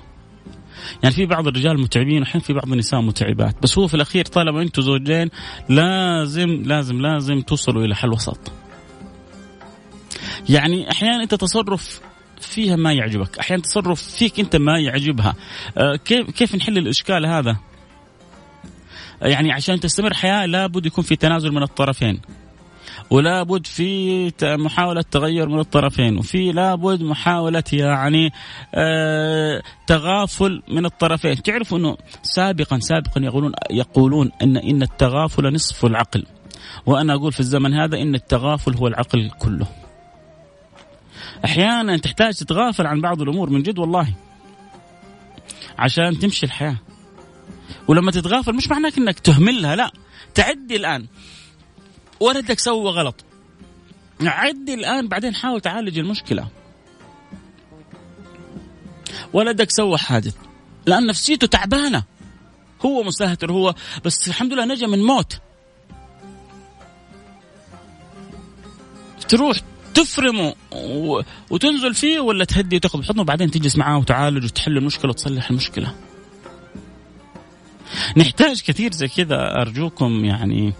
يعني 1.03 1.15
في 1.15 1.27
بعض 1.27 1.47
الرجال 1.47 1.81
متعبين 1.81 2.23
وحين 2.23 2.41
في 2.41 2.53
بعض 2.53 2.73
النساء 2.73 3.01
متعبات. 3.01 3.55
بس 3.63 3.79
هو 3.79 3.87
في 3.87 3.95
الأخير 3.95 4.25
طالما 4.25 4.63
أنتم 4.63 4.83
زوجين 4.83 5.31
لازم 5.69 6.63
لازم 6.65 7.01
لازم 7.01 7.41
توصلوا 7.41 7.85
إلى 7.85 7.95
حل 7.97 8.13
وسط. 8.13 8.53
يعني 10.49 10.91
أحيانا 10.91 11.23
أنت 11.23 11.35
تصرف 11.35 12.01
فيها 12.41 12.77
ما 12.77 12.93
يعجبك. 12.93 13.39
أحيانا 13.39 13.63
تصرف 13.63 14.03
فيك 14.03 14.41
أنت 14.41 14.57
ما 14.57 14.79
يعجبها. 14.79 15.35
آه، 15.79 15.97
كيف 15.97 16.31
كيف 16.31 16.55
نحل 16.55 16.79
الإشكال 16.79 17.27
هذا؟ 17.27 17.57
يعني 19.23 19.53
عشان 19.53 19.81
تستمر 19.81 20.15
حياة 20.15 20.47
لابد 20.47 20.87
يكون 20.87 21.05
في 21.05 21.17
تنازل 21.17 21.53
من 21.53 21.63
الطرفين. 21.63 22.21
ولا 23.11 23.43
بد 23.43 23.67
في 23.67 24.33
محاولة 24.43 25.03
تغير 25.03 25.49
من 25.49 25.59
الطرفين. 25.59 26.19
وفي 26.19 26.53
لابد 26.53 27.03
محاولة 27.03 27.65
يعني 27.73 28.33
آه 28.75 29.63
تغافل 29.87 30.63
من 30.69 30.85
الطرفين. 30.87 31.43
تعرفوا 31.43 31.79
أنه 31.79 31.97
سابقا 32.23 32.79
سابقا 32.79 33.21
يقولون 33.21 33.53
يقولون 33.71 34.31
أن 34.43 34.57
إن 34.57 34.83
التغافل 34.83 35.55
نصف 35.55 35.85
العقل. 35.85 36.27
وأنا 36.87 37.15
أقول 37.15 37.33
في 37.33 37.41
الزمن 37.41 37.75
هذا 37.75 37.97
إن 38.03 38.15
التغافل 38.15 38.75
هو 38.75 38.87
العقل 38.87 39.31
كله. 39.39 39.67
أحيانا 41.45 41.97
تحتاج 41.97 42.35
تتغافل 42.35 42.87
عن 42.87 43.01
بعض 43.01 43.23
الأمور 43.23 43.51
من 43.51 43.63
جد 43.63 43.79
والله 43.79 44.15
عشان 45.79 46.19
تمشي 46.19 46.47
الحياة. 46.47 46.77
ولما 47.89 48.11
تتغافل 48.11 48.55
مش 48.55 48.69
معناك 48.69 48.99
إنك 48.99 49.19
تهملها 49.19 49.77
لا. 49.77 49.93
تعدي 50.35 50.77
الآن. 50.77 51.07
ولدك 52.21 52.59
سوى 52.59 52.91
غلط. 52.91 53.25
عدي 54.21 54.75
الآن 54.75 55.09
بعدين 55.09 55.35
حاول 55.35 55.61
تعالج 55.61 55.99
المشكلة. 55.99 56.49
ولدك 59.33 59.71
سوى 59.71 59.99
حادث 59.99 60.35
لأن 60.87 61.07
نفسيته 61.07 61.47
تعبانة. 61.47 62.03
هو 62.85 63.03
مستهتر 63.03 63.53
هو. 63.53 63.75
بس 64.05 64.29
الحمد 64.29 64.53
لله 64.53 64.65
نجا 64.65 64.87
من 64.87 65.05
موت. 65.05 65.41
تروح 69.29 69.61
تفرمه 69.95 70.55
وتنزل 71.51 71.95
فيه 71.95 72.21
ولا 72.21 72.45
تهدي 72.45 72.77
وتاخذ 72.77 72.99
بحضنه 72.99 73.23
وبعدين 73.23 73.51
تجلس 73.51 73.77
معاه 73.77 73.99
وتعالج 73.99 74.45
وتحل 74.45 74.77
المشكلة 74.77 75.11
وتصلح 75.11 75.51
المشكلة. 75.51 75.95
نحتاج 78.17 78.63
كثير 78.63 78.93
زي 78.93 79.09
كذا 79.09 79.61
أرجوكم 79.61 80.25
يعني 80.25 80.73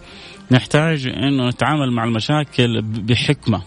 نحتاج 0.51 1.07
إنه 1.07 1.47
نتعامل 1.47 1.91
مع 1.91 2.03
المشاكل 2.03 2.81
بحكمة. 2.81 3.61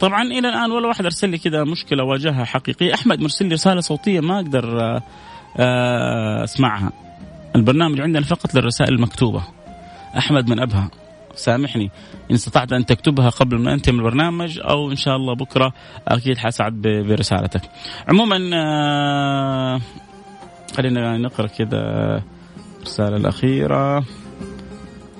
طبعا 0.00 0.22
إلى 0.22 0.48
الآن 0.48 0.70
ولا 0.70 0.88
واحد 0.88 1.04
أرسل 1.04 1.28
لي 1.28 1.38
كذا 1.38 1.64
مشكلة 1.64 2.04
واجهها 2.04 2.44
حقيقية. 2.44 2.94
أحمد 2.94 3.20
مرسل 3.20 3.46
لي 3.46 3.54
رسالة 3.54 3.80
صوتية 3.80 4.20
ما 4.20 4.36
أقدر 4.36 4.80
آه، 4.80 5.02
آه، 5.56 6.44
أسمعها. 6.44 6.92
البرنامج 7.56 8.00
عندنا 8.00 8.24
فقط 8.24 8.54
للرسائل 8.54 8.94
المكتوبة. 8.94 9.42
أحمد 10.18 10.48
من 10.48 10.60
أبها. 10.60 10.90
سامحني. 11.34 11.90
إن 12.30 12.34
استطعت 12.34 12.72
أن 12.72 12.86
تكتبها 12.86 13.28
قبل 13.28 13.58
ما 13.58 13.74
أنتهي 13.74 13.92
من 13.92 13.98
البرنامج 13.98 14.58
أو 14.58 14.90
إن 14.90 14.96
شاء 14.96 15.16
الله 15.16 15.34
بكرة 15.34 15.72
أكيد 16.08 16.38
حسعد 16.38 16.82
برسالتك. 16.82 17.62
عموما 18.08 18.50
آه، 18.54 19.80
خلينا 20.76 21.18
نقرأ 21.18 21.46
كذا. 21.46 22.22
الرسالة 22.80 23.16
الأخيرة. 23.16 24.04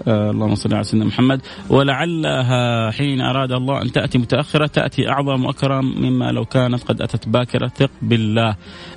آه 0.08 0.30
اللهم 0.30 0.54
صل 0.54 0.74
على 0.74 0.84
سيدنا 0.84 1.04
محمد. 1.04 1.40
ولعلها 1.68 2.90
حين 2.90 3.20
أراد 3.20 3.52
الله 3.52 3.82
أن 3.82 3.92
تأتي 3.92 4.18
متأخرة 4.18 4.66
تأتي 4.66 5.08
أعظم 5.08 5.44
وأكرم 5.44 5.84
مما 5.84 6.32
لو 6.32 6.44
كانت 6.44 6.82
قد 6.84 7.02
أتت 7.02 7.28
باكرة. 7.28 7.68
ثق 7.68 7.90
بالله. 8.02 8.56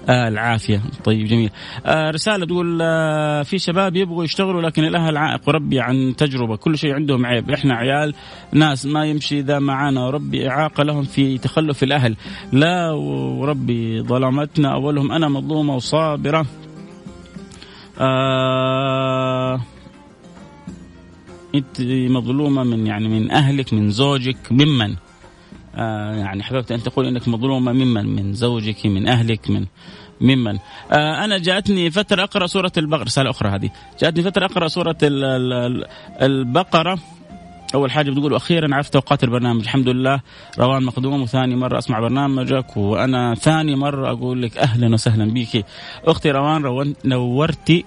آه 0.10 0.28
العافية. 0.28 0.82
طيب 1.04 1.28
جميل. 1.28 1.50
آه 1.86 2.12
رسالة 2.12 2.46
تقول 2.46 2.80
آه 2.82 3.44
في 3.44 3.60
شباب 3.60 3.96
يبغوا 3.96 4.24
يشتغلوا 4.24 4.62
لكن 4.62 4.84
الأهل 4.84 5.18
عائق. 5.18 5.42
وربي 5.48 5.80
عن 5.80 6.16
تجربة. 6.18 6.56
كل 6.56 6.78
شيء 6.78 6.94
عندهم 6.94 7.26
عيب. 7.26 7.52
إحنا 7.52 7.74
عيال 7.76 8.14
ناس 8.52 8.86
ما 8.86 9.06
يمشي 9.06 9.42
ذا 9.42 9.60
معانا. 9.60 10.06
وربي 10.06 10.50
إعاقة 10.50 10.84
لهم 10.84 11.04
في 11.04 11.38
تخلف 11.38 11.84
الأهل. 11.84 12.16
لا 12.52 12.92
وربي 12.92 14.02
ظلمتنا 14.02 14.74
أولهم 14.74 15.12
أنا 15.12 15.30
مظلومة 15.30 15.76
وصابرة. 15.76 16.46
آه 18.00 19.62
أنت 21.56 21.82
مظلومة 22.12 22.64
من 22.64 22.88
يعني 22.88 23.08
من 23.08 23.32
أهلك 23.32 23.74
من 23.74 23.92
زوجك 23.92 24.52
ممن؟ 24.52 24.96
آه 25.76 26.16
يعني 26.16 26.44
حبيبتي 26.44 26.76
أنت 26.76 26.86
تقول 26.86 27.08
إنك 27.08 27.28
مظلومة 27.28 27.72
ممن؟ 27.74 28.06
من 28.16 28.34
زوجك 28.34 28.86
من 28.86 29.08
أهلك 29.08 29.50
من 29.50 29.66
ممن؟ 30.22 30.60
آه 30.92 31.26
أنا 31.26 31.38
جاءتني 31.38 31.92
فترة 31.92 32.24
أقرأ 32.24 32.48
سورة 32.48 32.72
البقرة 32.78 33.04
رسالة 33.04 33.30
أخرى 33.30 33.50
هذه. 33.50 33.70
جاءتني 34.02 34.24
فترة 34.24 34.46
أقرأ 34.46 34.68
سورة 34.68 34.98
البقرة. 36.22 37.00
أول 37.74 37.92
حاجة 37.92 38.12
بتقول 38.12 38.36
أخيرا 38.36 38.76
عرفت 38.76 38.96
أوقات 38.96 39.24
البرنامج. 39.24 39.62
الحمد 39.62 39.90
لله 39.90 40.22
روان 40.60 40.84
مخدوم 40.84 41.22
وثاني 41.22 41.56
مرة 41.56 41.78
أسمع 41.78 42.00
برنامجك 42.00 42.78
وأنا 42.78 43.36
ثاني 43.36 43.76
مرة 43.76 44.12
أقول 44.12 44.42
لك 44.42 44.58
أهلا 44.58 44.94
وسهلا 44.94 45.34
بك 45.34 45.66
أختي 46.06 46.32
روان 46.32 46.64
روان 46.64 46.94
نورتي 47.06 47.86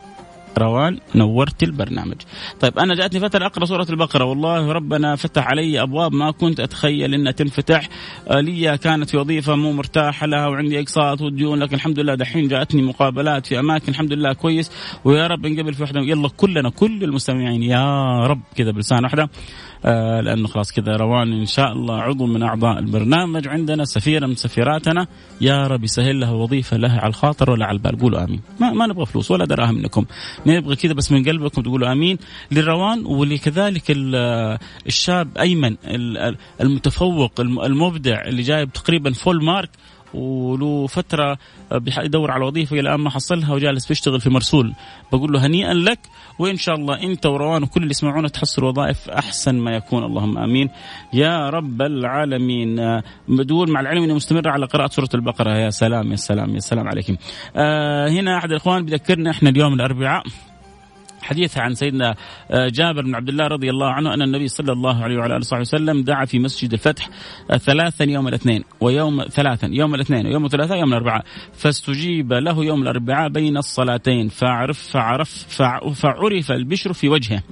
روان 0.59 0.99
نورت 1.15 1.63
البرنامج. 1.63 2.17
طيب 2.61 2.79
أنا 2.79 2.95
جاتني 2.95 3.21
فترة 3.21 3.47
أقرأ 3.47 3.65
سورة 3.65 3.87
البقرة. 3.91 4.25
والله 4.25 4.73
ربنا 4.73 5.17
فتح 5.17 5.47
علي 5.47 5.83
أبواب 5.83 6.13
ما 6.13 6.31
كنت 6.31 6.61
أتخيل 6.61 7.15
أنها 7.15 7.33
تنفتح. 7.33 7.89
آه، 8.29 8.41
لي 8.41 8.79
كانت 8.79 9.11
في 9.11 9.17
وظيفة 9.17 9.55
مو 9.55 9.73
مرتاحة 9.73 10.27
لها 10.27 10.47
وعندي 10.47 10.81
إقساط 10.81 11.21
وديون 11.21 11.59
لكن 11.59 11.75
الحمد 11.75 11.99
لله 11.99 12.15
دحين 12.15 12.49
جاتني 12.49 12.83
مقابلات 12.83 13.47
في 13.47 13.59
أماكن. 13.59 13.93
الحمد 13.93 14.13
لله 14.13 14.33
كويس. 14.33 14.71
ويا 15.05 15.27
رب 15.27 15.47
نقبل 15.47 15.75
في 15.75 15.83
وحدة. 15.83 16.01
يلا 16.01 16.29
كلنا 16.29 16.71
كل 16.71 17.05
المستمعين 17.05 17.63
يا 17.63 18.27
رب 18.27 18.41
كذا 18.57 18.71
بلسان 18.71 19.05
واحدة. 19.05 19.31
لأنه 20.23 20.49
خلاص 20.49 20.73
كذا 20.73 20.97
روان 20.97 21.33
إن 21.33 21.47
شاء 21.47 21.73
الله 21.73 21.95
عضو 22.03 22.27
من 22.27 22.43
أعضاء 22.43 22.79
البرنامج 22.79 23.49
عندنا 23.49 23.85
سفيرة 23.85 24.27
من 24.27 24.35
سفيراتنا. 24.35 25.07
يا 25.41 25.67
رب 25.67 25.85
يسهل 25.85 26.21
لها 26.21 26.31
وظيفة 26.31 26.77
لها 26.77 27.01
على 27.01 27.09
الخاطر 27.09 27.51
ولا 27.51 27.67
على 27.67 27.77
البال. 27.77 27.99
قولوا 27.99 28.25
آمين. 28.25 28.41
ما, 28.61 28.73
ما 28.73 28.87
نبغى 28.87 29.07
فلوس 29.07 29.31
ولا 29.31 29.45
دراهم 29.45 29.75
منكم. 29.75 30.05
نبغى 30.47 30.77
كذا 30.77 30.93
بس 30.93 31.13
من 31.13 31.25
قلبكم 31.25 31.63
تقولوا 31.63 31.93
آمين 31.93 32.19
للروان 32.51 33.07
ولكذلك 33.07 33.83
الشاب 34.87 35.39
أيمن 35.39 35.77
المتفوق 36.61 37.41
المبدع 37.41 38.25
اللي 38.25 38.43
جايب 38.43 38.73
تقريبا 38.73 39.13
فول 39.13 39.45
مارك 39.45 39.71
وله 40.15 40.87
فترة 40.87 41.39
يدور 41.99 42.31
على 42.31 42.45
وظيفة 42.45 42.73
إلى 42.73 42.89
الان 42.89 43.01
ما 43.01 43.11
حصلها 43.11 43.55
وجالس 43.55 43.89
بيشتغل 43.89 44.21
في 44.21 44.31
مرسول. 44.31 44.75
بقول 45.13 45.33
له 45.33 45.47
هنيئا 45.47 45.75
لك 45.75 45.99
وإن 46.39 46.57
شاء 46.57 46.75
الله 46.75 47.03
أنت 47.03 47.27
وروان 47.27 47.63
وكل 47.63 47.81
اللي 47.81 47.91
يسمعونا 47.91 48.29
تحصل 48.29 48.65
وظائف 48.65 49.11
أحسن 49.11 49.55
ما 49.55 49.77
يكون. 49.77 50.05
اللهم 50.05 50.39
آمين. 50.39 50.71
يا 51.13 51.51
رب 51.51 51.83
العالمين. 51.83 53.01
بدون 53.29 53.71
مع 53.71 53.81
العلم 53.81 54.03
إني 54.03 54.15
مستمره 54.15 54.51
على 54.51 54.67
قراءة 54.67 54.89
سورة 54.89 55.09
البقرة. 55.15 55.51
يا 55.51 55.71
سلام 55.71 56.11
يا 56.11 56.17
سلام 56.17 56.55
يا 56.55 56.61
سلام 56.61 56.89
عليكم. 56.89 57.17
آه 57.57 58.09
هنا 58.09 58.39
أحد 58.39 58.51
الإخوان 58.51 58.85
بيذكرنا 58.85 59.31
إحنا 59.31 59.51
اليوم 59.51 59.75
الأربعاء. 59.75 60.23
حديث 61.27 61.59
عن 61.59 61.75
سيدنا 61.75 62.15
آه، 62.51 62.69
جابر 62.69 63.03
بن 63.03 63.15
عبد 63.15 63.29
الله 63.29 63.47
رضي 63.47 63.71
الله 63.71 63.91
عنه 63.93 64.15
أن 64.15 64.23
النبي 64.23 64.49
صلى 64.49 64.73
الله 64.73 65.03
عليه 65.03 65.17
وعلى 65.17 65.33
آله 65.33 65.37
وصحبه 65.37 65.61
وسلم 65.61 66.03
دعا 66.03 66.25
في 66.25 66.39
مسجد 66.39 66.73
الفتح 66.73 67.09
آه، 67.51 67.57
ثلاثا 67.57 68.05
يوم 68.05 68.29
الاثنين 68.29 68.65
ويوم 68.81 69.25
ثلاثا 69.29 69.69
يوم 69.73 69.95
الاثنين 69.95 70.27
ويوم 70.27 70.45
الثلاثاء 70.45 70.79
يوم 70.79 70.89
الأربعاء. 70.89 71.25
فاستجيب 71.53 72.33
له 72.33 72.65
يوم 72.65 72.83
الأربعاء 72.83 73.29
بين 73.29 73.57
الصلاتين 73.57 74.29
فعرف 74.29 74.79
فعرف 74.89 75.47
فعرف 75.95 76.51
البشر 76.51 76.93
في 76.93 77.09
وجهه. 77.09 77.43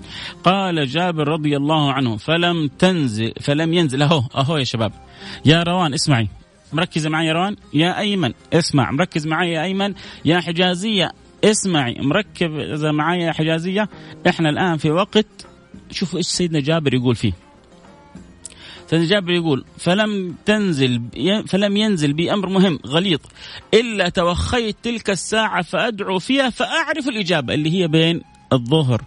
قال 0.45 0.87
جابر 0.87 1.29
رضي 1.29 1.57
الله 1.57 1.93
عنه 1.93 2.17
فلم 2.17 2.69
تنزل 2.79 3.33
فلم 3.41 3.75
ينزل. 3.75 4.03
أهو 4.03 4.23
أهو 4.37 4.57
يا 4.57 4.65
شباب. 4.65 4.93
يا 5.45 5.63
روان 5.63 5.95
اسمعي. 5.95 6.29
مركزه 6.73 7.11
معي 7.11 7.27
يا 7.27 7.33
روان؟ 7.33 7.57
يا 7.75 7.99
أيمن 7.99 8.33
اسمع. 8.53 8.91
مركز 8.91 9.27
معي 9.27 9.53
يا 9.53 9.63
أيمن. 9.63 9.95
يا 10.25 10.41
حجازية 10.41 11.11
اسمعي 11.45 11.95
مركب 12.01 12.59
إذا 12.59 12.93
معايا 12.93 13.33
حجازية. 13.33 13.89
إحنا 14.29 14.51
الآن 14.51 14.77
في 14.77 14.91
وقت 14.91 15.27
شوفوا 15.91 16.19
إيش 16.19 16.27
سيدنا 16.27 16.61
جابر 16.61 16.95
يقول 16.95 17.15
فيه. 17.15 17.33
سيدنا 18.87 19.07
جابر 19.07 19.31
يقول 19.31 19.65
فلم 19.79 20.37
تنزل 20.45 21.03
فلم 21.47 21.77
ينزل 21.77 22.13
بي 22.13 22.33
أمر 22.33 22.49
مهم 22.49 22.79
غليظ. 22.87 23.21
إلا 23.75 24.09
توخيت 24.09 24.77
تلك 24.83 25.11
الساعة 25.11 25.63
فأدعو 25.63 26.19
فيها 26.19 26.51
فأعرف 26.51 27.09
الإجابة. 27.09 27.55
اللي 27.55 27.71
هي 27.71 27.89
بين 27.89 28.23
الظهر 28.53 29.03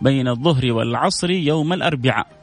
بين 0.00 0.28
الظهر 0.28 0.72
والعصر 0.72 1.30
يوم 1.30 1.72
الأربعاء. 1.72 2.39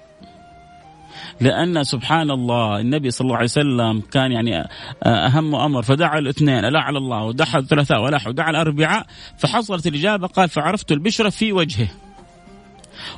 لأن 1.41 1.84
سبحان 1.84 2.32
الله 2.32 2.80
النبي 2.80 3.12
صلى 3.12 3.26
الله 3.26 3.36
عليه 3.36 3.45
وسلم 3.45 4.02
كان 4.12 4.32
يعني 4.32 4.67
أهم 5.04 5.56
أمر. 5.56 5.82
فدعا 5.82 6.19
الاثنين 6.19 6.65
ألا 6.65 6.80
على 6.80 6.97
الله 6.97 7.23
ودعا 7.23 7.60
الثلاثاء 7.60 8.04
ولا 8.04 8.19
ودعا 8.28 8.50
الأربعاء. 8.50 9.06
فحصلت 9.38 9.88
الإجابة 9.88 10.28
قال 10.28 10.50
فعرفت 10.50 10.91
البشرة 10.91 11.30
في 11.30 11.52
وجهه. 11.54 11.89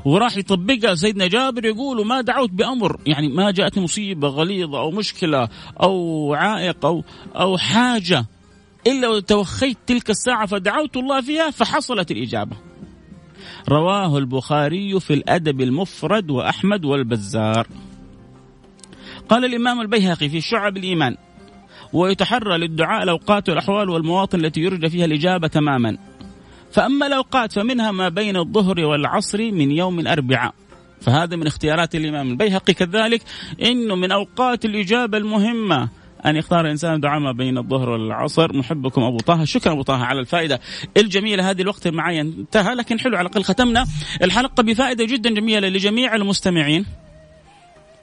وراح 0.05 0.38
يطبقها 0.38 0.95
سيدنا 0.95 1.27
جابر 1.27 1.65
يقول 1.65 2.08
ما 2.08 2.21
دعوت 2.21 2.49
بأمر. 2.49 2.97
يعني 3.05 3.27
ما 3.27 3.51
جاءتني 3.51 3.84
مصيبة 3.84 4.27
غليظة 4.27 4.79
أو 4.79 4.91
مشكلة 4.91 5.49
أو 5.84 6.34
عائق 6.34 6.86
أو 6.86 7.03
أو 7.36 7.58
حاجة. 7.58 8.25
إلا 8.88 9.08
وتوخيت 9.08 9.77
تلك 9.88 10.10
الساعة 10.10 10.45
فدعوت 10.45 10.97
الله 10.97 11.21
فيها 11.21 11.49
فحصلت 11.51 12.12
الإجابة. 12.12 12.58
رواه 13.69 14.17
البخاري 14.17 14.99
في 14.99 15.13
الأدب 15.13 15.62
المفرد 15.62 16.32
وأحمد 16.32 16.86
والبزار. 16.86 17.67
قال 19.30 19.46
الإمام 19.46 19.82
البيهقي 19.82 20.30
في 20.30 20.42
شعب 20.42 20.78
الإيمان 20.78 21.15
ويتحرى 21.94 22.58
للدعاء 22.58 23.04
الأوقات 23.04 23.50
والأحوال 23.50 23.89
والمواطن 23.89 24.46
التي 24.46 24.62
يرجى 24.62 24.89
فيها 24.89 25.06
الإجابة 25.06 25.48
تماما. 25.48 25.98
فأما 26.72 27.08
الأوقات 27.08 27.54
فمنها 27.54 27.92
ما 27.92 28.10
بين 28.10 28.38
الظهر 28.38 28.80
والعصر 28.80 29.52
من 29.52 29.72
يوم 29.72 30.00
الأربعاء. 30.00 30.54
فهذا 31.02 31.36
من 31.36 31.48
اختيارات 31.48 31.96
الإمام 31.96 32.30
البيهقي. 32.32 32.74
كذلك 32.74 33.22
إنه 33.62 33.96
من 33.96 34.12
أوقات 34.12 34.65
الإجابة 34.65 35.18
المهمة 35.18 35.89
أن 36.26 36.36
يختار 36.36 36.65
الإنسان 36.65 37.00
دعاء 37.00 37.20
ما 37.20 37.32
بين 37.32 37.58
الظهر 37.58 37.89
والعصر. 37.89 38.58
محبكم 38.58 39.04
أبو 39.04 39.18
طه. 39.18 39.44
شكرا 39.44 39.74
أبو 39.74 39.82
طه 39.82 40.04
على 40.04 40.20
الفائدة 40.20 40.60
الجميلة. 40.98 41.50
هذه 41.50 41.62
الوقت 41.62 41.88
معي 41.88 42.22
انتهى 42.22 42.76
لكن 42.76 43.00
حلو 43.00 43.18
على 43.18 43.28
الأقل 43.28 43.44
ختمنا 43.44 43.86
الحلقة 44.24 44.63
بفائدة 44.63 45.06
جدا 45.06 45.30
جميلة 45.30 45.70
لجميع 45.70 46.15
المستمعين. 46.15 46.86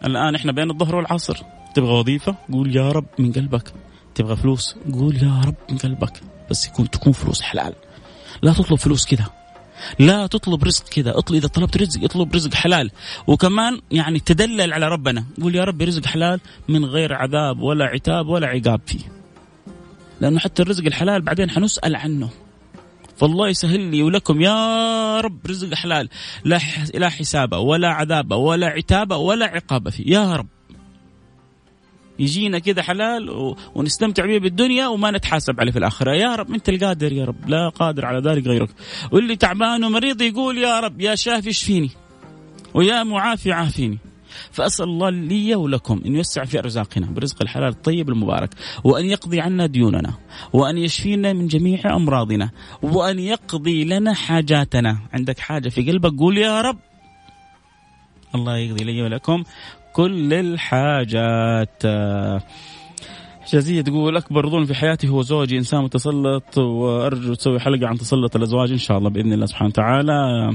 الآن 0.05 0.35
إحنا 0.35 0.53
بين 0.53 0.71
الظهر 0.71 0.97
والعصر. 0.97 1.37
تبغى 1.75 1.93
وظيفة؟ 1.93 2.37
قول 2.53 2.77
يا 2.77 2.93
رب 2.93 3.07
من 3.19 3.33
قلبك. 3.33 3.73
تبغى 4.15 4.37
فلوس؟ 4.37 4.77
قول 4.93 5.17
يا 5.17 5.43
رب 5.47 5.55
من 5.71 5.79
قلبك. 5.79 6.21
بس 6.51 6.67
يكون 6.67 6.91
تكون 6.91 7.13
فلوس 7.13 7.43
حلال. 7.43 7.75
لا 8.43 8.53
تطلب 8.53 8.79
فلوس 8.79 9.07
كذا 9.07 9.27
لا 9.99 10.27
تطلب 10.27 10.65
رزق 10.65 10.89
كذا 10.89 11.19
اطلب 11.19 11.37
إذا 11.37 11.49
طلبت 11.49 11.77
رزق 11.77 12.05
اطلب 12.05 12.35
رزق 12.35 12.55
حلال. 12.55 12.91
وكمان 13.27 13.81
يعني 13.91 14.21
تدلل 14.21 14.73
على 14.73 14.89
ربنا. 14.89 15.25
قول 15.43 15.55
يا 15.55 15.65
رب 15.65 15.83
رزق 15.83 16.07
حلال 16.07 16.41
من 16.69 16.85
غير 16.85 17.15
عذاب 17.15 17.61
ولا 17.61 17.85
عتاب 17.85 18.27
ولا 18.29 18.47
عقاب 18.47 18.81
فيه. 18.87 19.01
لأنه 20.21 20.39
حتى 20.39 20.63
الرزق 20.63 20.85
الحلال 20.85 21.23
بعدين 21.23 21.51
حنسأل 21.51 21.97
عنه. 21.97 22.31
فالله 23.17 23.49
يسهل 23.49 23.81
لي 23.81 24.03
ولكم 24.03 24.41
يا 24.41 25.21
رب 25.21 25.47
رزق 25.47 25.75
حلال. 25.75 26.09
لا 26.45 26.61
لا 26.95 27.09
حساب 27.09 27.53
ولا 27.53 27.89
عذاب 27.89 28.33
ولا 28.33 28.67
عتاب 28.67 29.13
ولا 29.13 29.47
عقاب 29.47 29.89
فيه. 29.89 30.05
يا 30.07 30.37
رب. 30.37 30.47
يجينا 32.19 32.59
كذا 32.59 32.83
حلال 32.83 33.55
ونستمتع 33.75 34.27
به 34.27 34.39
بالدنيا 34.39 34.87
وما 34.87 35.11
نتحاسب 35.11 35.61
عليه 35.61 35.73
في 35.73 35.79
الآخرة. 35.79 36.13
يا 36.13 36.35
رب 36.35 36.53
أنت 36.53 36.69
القادر 36.69 37.13
يا 37.13 37.25
رب. 37.25 37.49
لا 37.49 37.69
قادر 37.69 38.07
على 38.07 38.31
ذلك 38.31 38.47
غيرك. 38.47 38.71
واللي 39.13 39.37
تعبان 39.37 39.85
ومريض 39.85 40.23
يقول 40.23 40.59
يا 40.59 40.81
رب 40.81 41.01
يا 41.01 41.15
شافي 41.15 41.51
اشفيني 41.51 41.91
ويا 42.75 43.03
معافي 43.03 43.53
عافيني. 43.53 43.99
فأسأل 44.51 44.85
الله 44.85 45.11
لي 45.11 45.55
ولكم 45.55 46.01
أن 46.07 46.17
يوسع 46.17 46.45
في 46.45 46.59
أرزاقنا 46.59 47.07
برزق 47.07 47.43
الحلال 47.43 47.69
الطيب 47.69 48.09
المبارك 48.09 48.51
وأن 48.85 49.05
يقضي 49.05 49.41
عنا 49.41 49.67
ديوننا 49.67 50.15
وأن 50.53 50.79
يشفينا 50.79 51.33
من 51.33 51.47
جميع 51.47 51.97
أمراضنا 51.97 52.51
وأن 52.83 53.19
يقضي 53.19 53.85
لنا 53.85 54.15
حاجاتنا. 54.15 54.99
عندك 55.13 55.39
حاجة 55.39 55.69
في 55.69 55.91
قلبك؟ 55.91 56.19
قول 56.19 56.39
يا 56.39 56.61
رب. 56.61 56.79
الله 58.35 58.57
يقضي 58.57 58.85
لي 58.85 59.03
ولكم 59.03 59.45
كل 59.93 60.35
الحاجات. 60.35 61.83
حجازية 63.41 63.83
تقول 63.83 64.17
أكبر 64.17 64.51
ظلم 64.51 64.65
في 64.65 64.75
حياتي 64.75 65.09
هو 65.09 65.23
زوجي 65.23 65.59
إنسان 65.59 65.85
متسلط 65.85 66.59
وأرجو 66.59 67.35
تسوي 67.35 67.61
حلقة 67.61 67.87
عن 67.87 67.99
تسلط 67.99 68.37
الأزواج 68.37 68.71
إن 68.71 68.79
شاء 68.79 68.99
الله 68.99 69.11
بإذن 69.11 69.33
الله 69.33 69.47
سبحانه 69.47 69.69
وتعالى. 69.69 70.51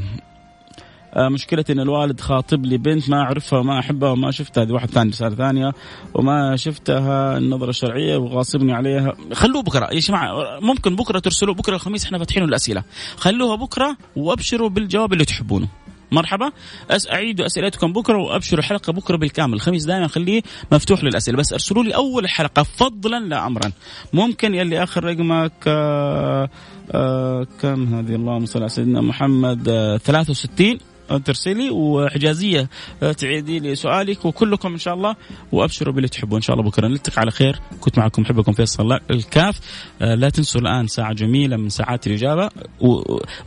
آه، 1.13 1.29
مشكلتي 1.29 1.73
إن 1.73 1.79
الوالد 1.79 2.19
خاطب 2.19 2.65
لي 2.65 2.77
بنت 2.77 3.09
ما 3.09 3.17
أعرفها 3.17 3.59
وما 3.59 3.79
أحبها 3.79 4.09
وما 4.11 4.31
شفتها. 4.31 4.63
هذه 4.63 4.71
واحد 4.71 4.89
ثاني 4.89 5.09
رساله 5.09 5.35
ثانية. 5.35 5.71
وما 6.13 6.55
شفتها 6.55 7.37
النظرة 7.37 7.69
الشرعية 7.69 8.17
وغاصبني 8.17 8.73
عليها. 8.73 9.13
خلوه 9.33 9.61
بكرة. 9.61 9.89
يا 9.93 9.99
جماعة 9.99 10.59
ممكن 10.59 10.95
بكرة 10.95 11.19
ترسلوا 11.19 11.53
بكرة 11.53 11.75
الخميس 11.75 12.05
إحنا 12.05 12.17
فاتحين 12.17 12.43
الأسئلة. 12.43 12.83
خلوها 13.17 13.55
بكرة 13.55 13.97
وأبشروا 14.15 14.69
بالجواب 14.69 15.13
اللي 15.13 15.25
تحبونه. 15.25 15.67
مرحبا. 16.11 16.51
أس 16.91 17.07
اعيدوا 17.07 17.45
أسئلتكم 17.45 17.93
بكرة 17.93 18.17
وأبشروا 18.17 18.59
الحلقة 18.59 18.93
بكرة 18.93 19.17
بالكامل. 19.17 19.53
الخميس 19.53 19.85
دائما 19.85 20.07
خليه 20.07 20.41
مفتوح 20.71 21.03
للأسئلة. 21.03 21.37
بس 21.37 21.53
ارسلوا 21.53 21.83
لي 21.83 21.95
أول 21.95 22.23
الحلقة 22.23 22.63
فضلا 22.63 23.19
لا 23.19 23.47
امرا. 23.47 23.71
ممكن 24.13 24.55
يلي 24.55 24.83
آخر 24.83 25.03
رقمك 25.03 25.53
آه 25.67 26.49
آه 26.91 27.47
كم 27.61 27.95
هذه؟ 27.95 28.15
اللهم 28.15 28.45
صل 28.45 28.59
على 28.59 28.69
سيدنا 28.69 29.01
محمد 29.01 29.69
آه 29.69 29.97
63 29.97 30.77
ترسلي 31.17 31.69
وحجازيه 31.69 32.69
آه، 33.03 33.11
تعيدي 33.11 33.59
لي 33.59 33.75
سؤالك. 33.75 34.25
وكلكم 34.25 34.71
إن 34.71 34.77
شاء 34.77 34.93
الله 34.93 35.15
وأبشروا 35.51 35.93
باللي 35.93 36.07
تحبوا 36.07 36.37
إن 36.37 36.41
شاء 36.41 36.55
الله 36.55 36.69
بكرة 36.69 36.87
نلتقي 36.87 37.21
على 37.21 37.31
خير. 37.31 37.59
كنت 37.81 37.99
معكم 37.99 38.21
محبكم 38.21 38.51
فيصل 38.51 38.91
الكاف. 39.11 39.59
آه، 40.01 40.15
لا 40.15 40.29
تنسوا 40.29 40.61
الآن 40.61 40.87
ساعة 40.87 41.13
جميلة 41.13 41.57
من 41.57 41.69
ساعات 41.69 42.07
الإجابة. 42.07 42.49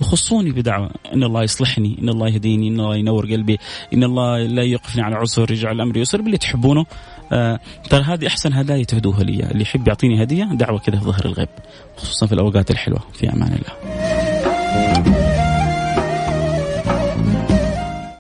وخصوني 0.01 0.51
بدعوة. 0.51 0.91
إن 1.15 1.23
الله 1.23 1.43
يصلحني 1.43 1.99
إن 2.03 2.09
الله 2.09 2.29
يهديني 2.29 2.69
إن 2.69 2.81
الله 2.81 2.97
ينور 2.97 3.27
قلبي 3.27 3.59
إن 3.95 4.05
الله 4.05 4.39
لا 4.39 4.63
يوقفني 4.63 5.03
على 5.03 5.15
عسر 5.15 5.51
يجعل 5.51 5.77
الأمر 5.77 5.97
يسر 5.97 6.23
باللي 6.23 6.39
تحبونه. 6.39 6.87
آه 7.33 7.61
ترى 7.91 8.03
هذه 8.03 8.27
أحسن 8.27 8.53
هدايا 8.53 8.85
تهدوها 8.85 9.23
لي. 9.23 9.51
اللي 9.51 9.63
يحب 9.63 9.89
يعطيني 9.89 10.23
هدية 10.23 10.45
دعوة 10.45 10.79
كذا 10.79 10.99
في 10.99 11.05
ظهر 11.05 11.25
الغيب. 11.25 11.49
خصوصا 11.97 12.27
في 12.27 12.33
الأوقات 12.33 12.71
الحلوة. 12.71 13.01
في 13.15 13.33
أمان 13.33 13.53
الله. 13.53 15.24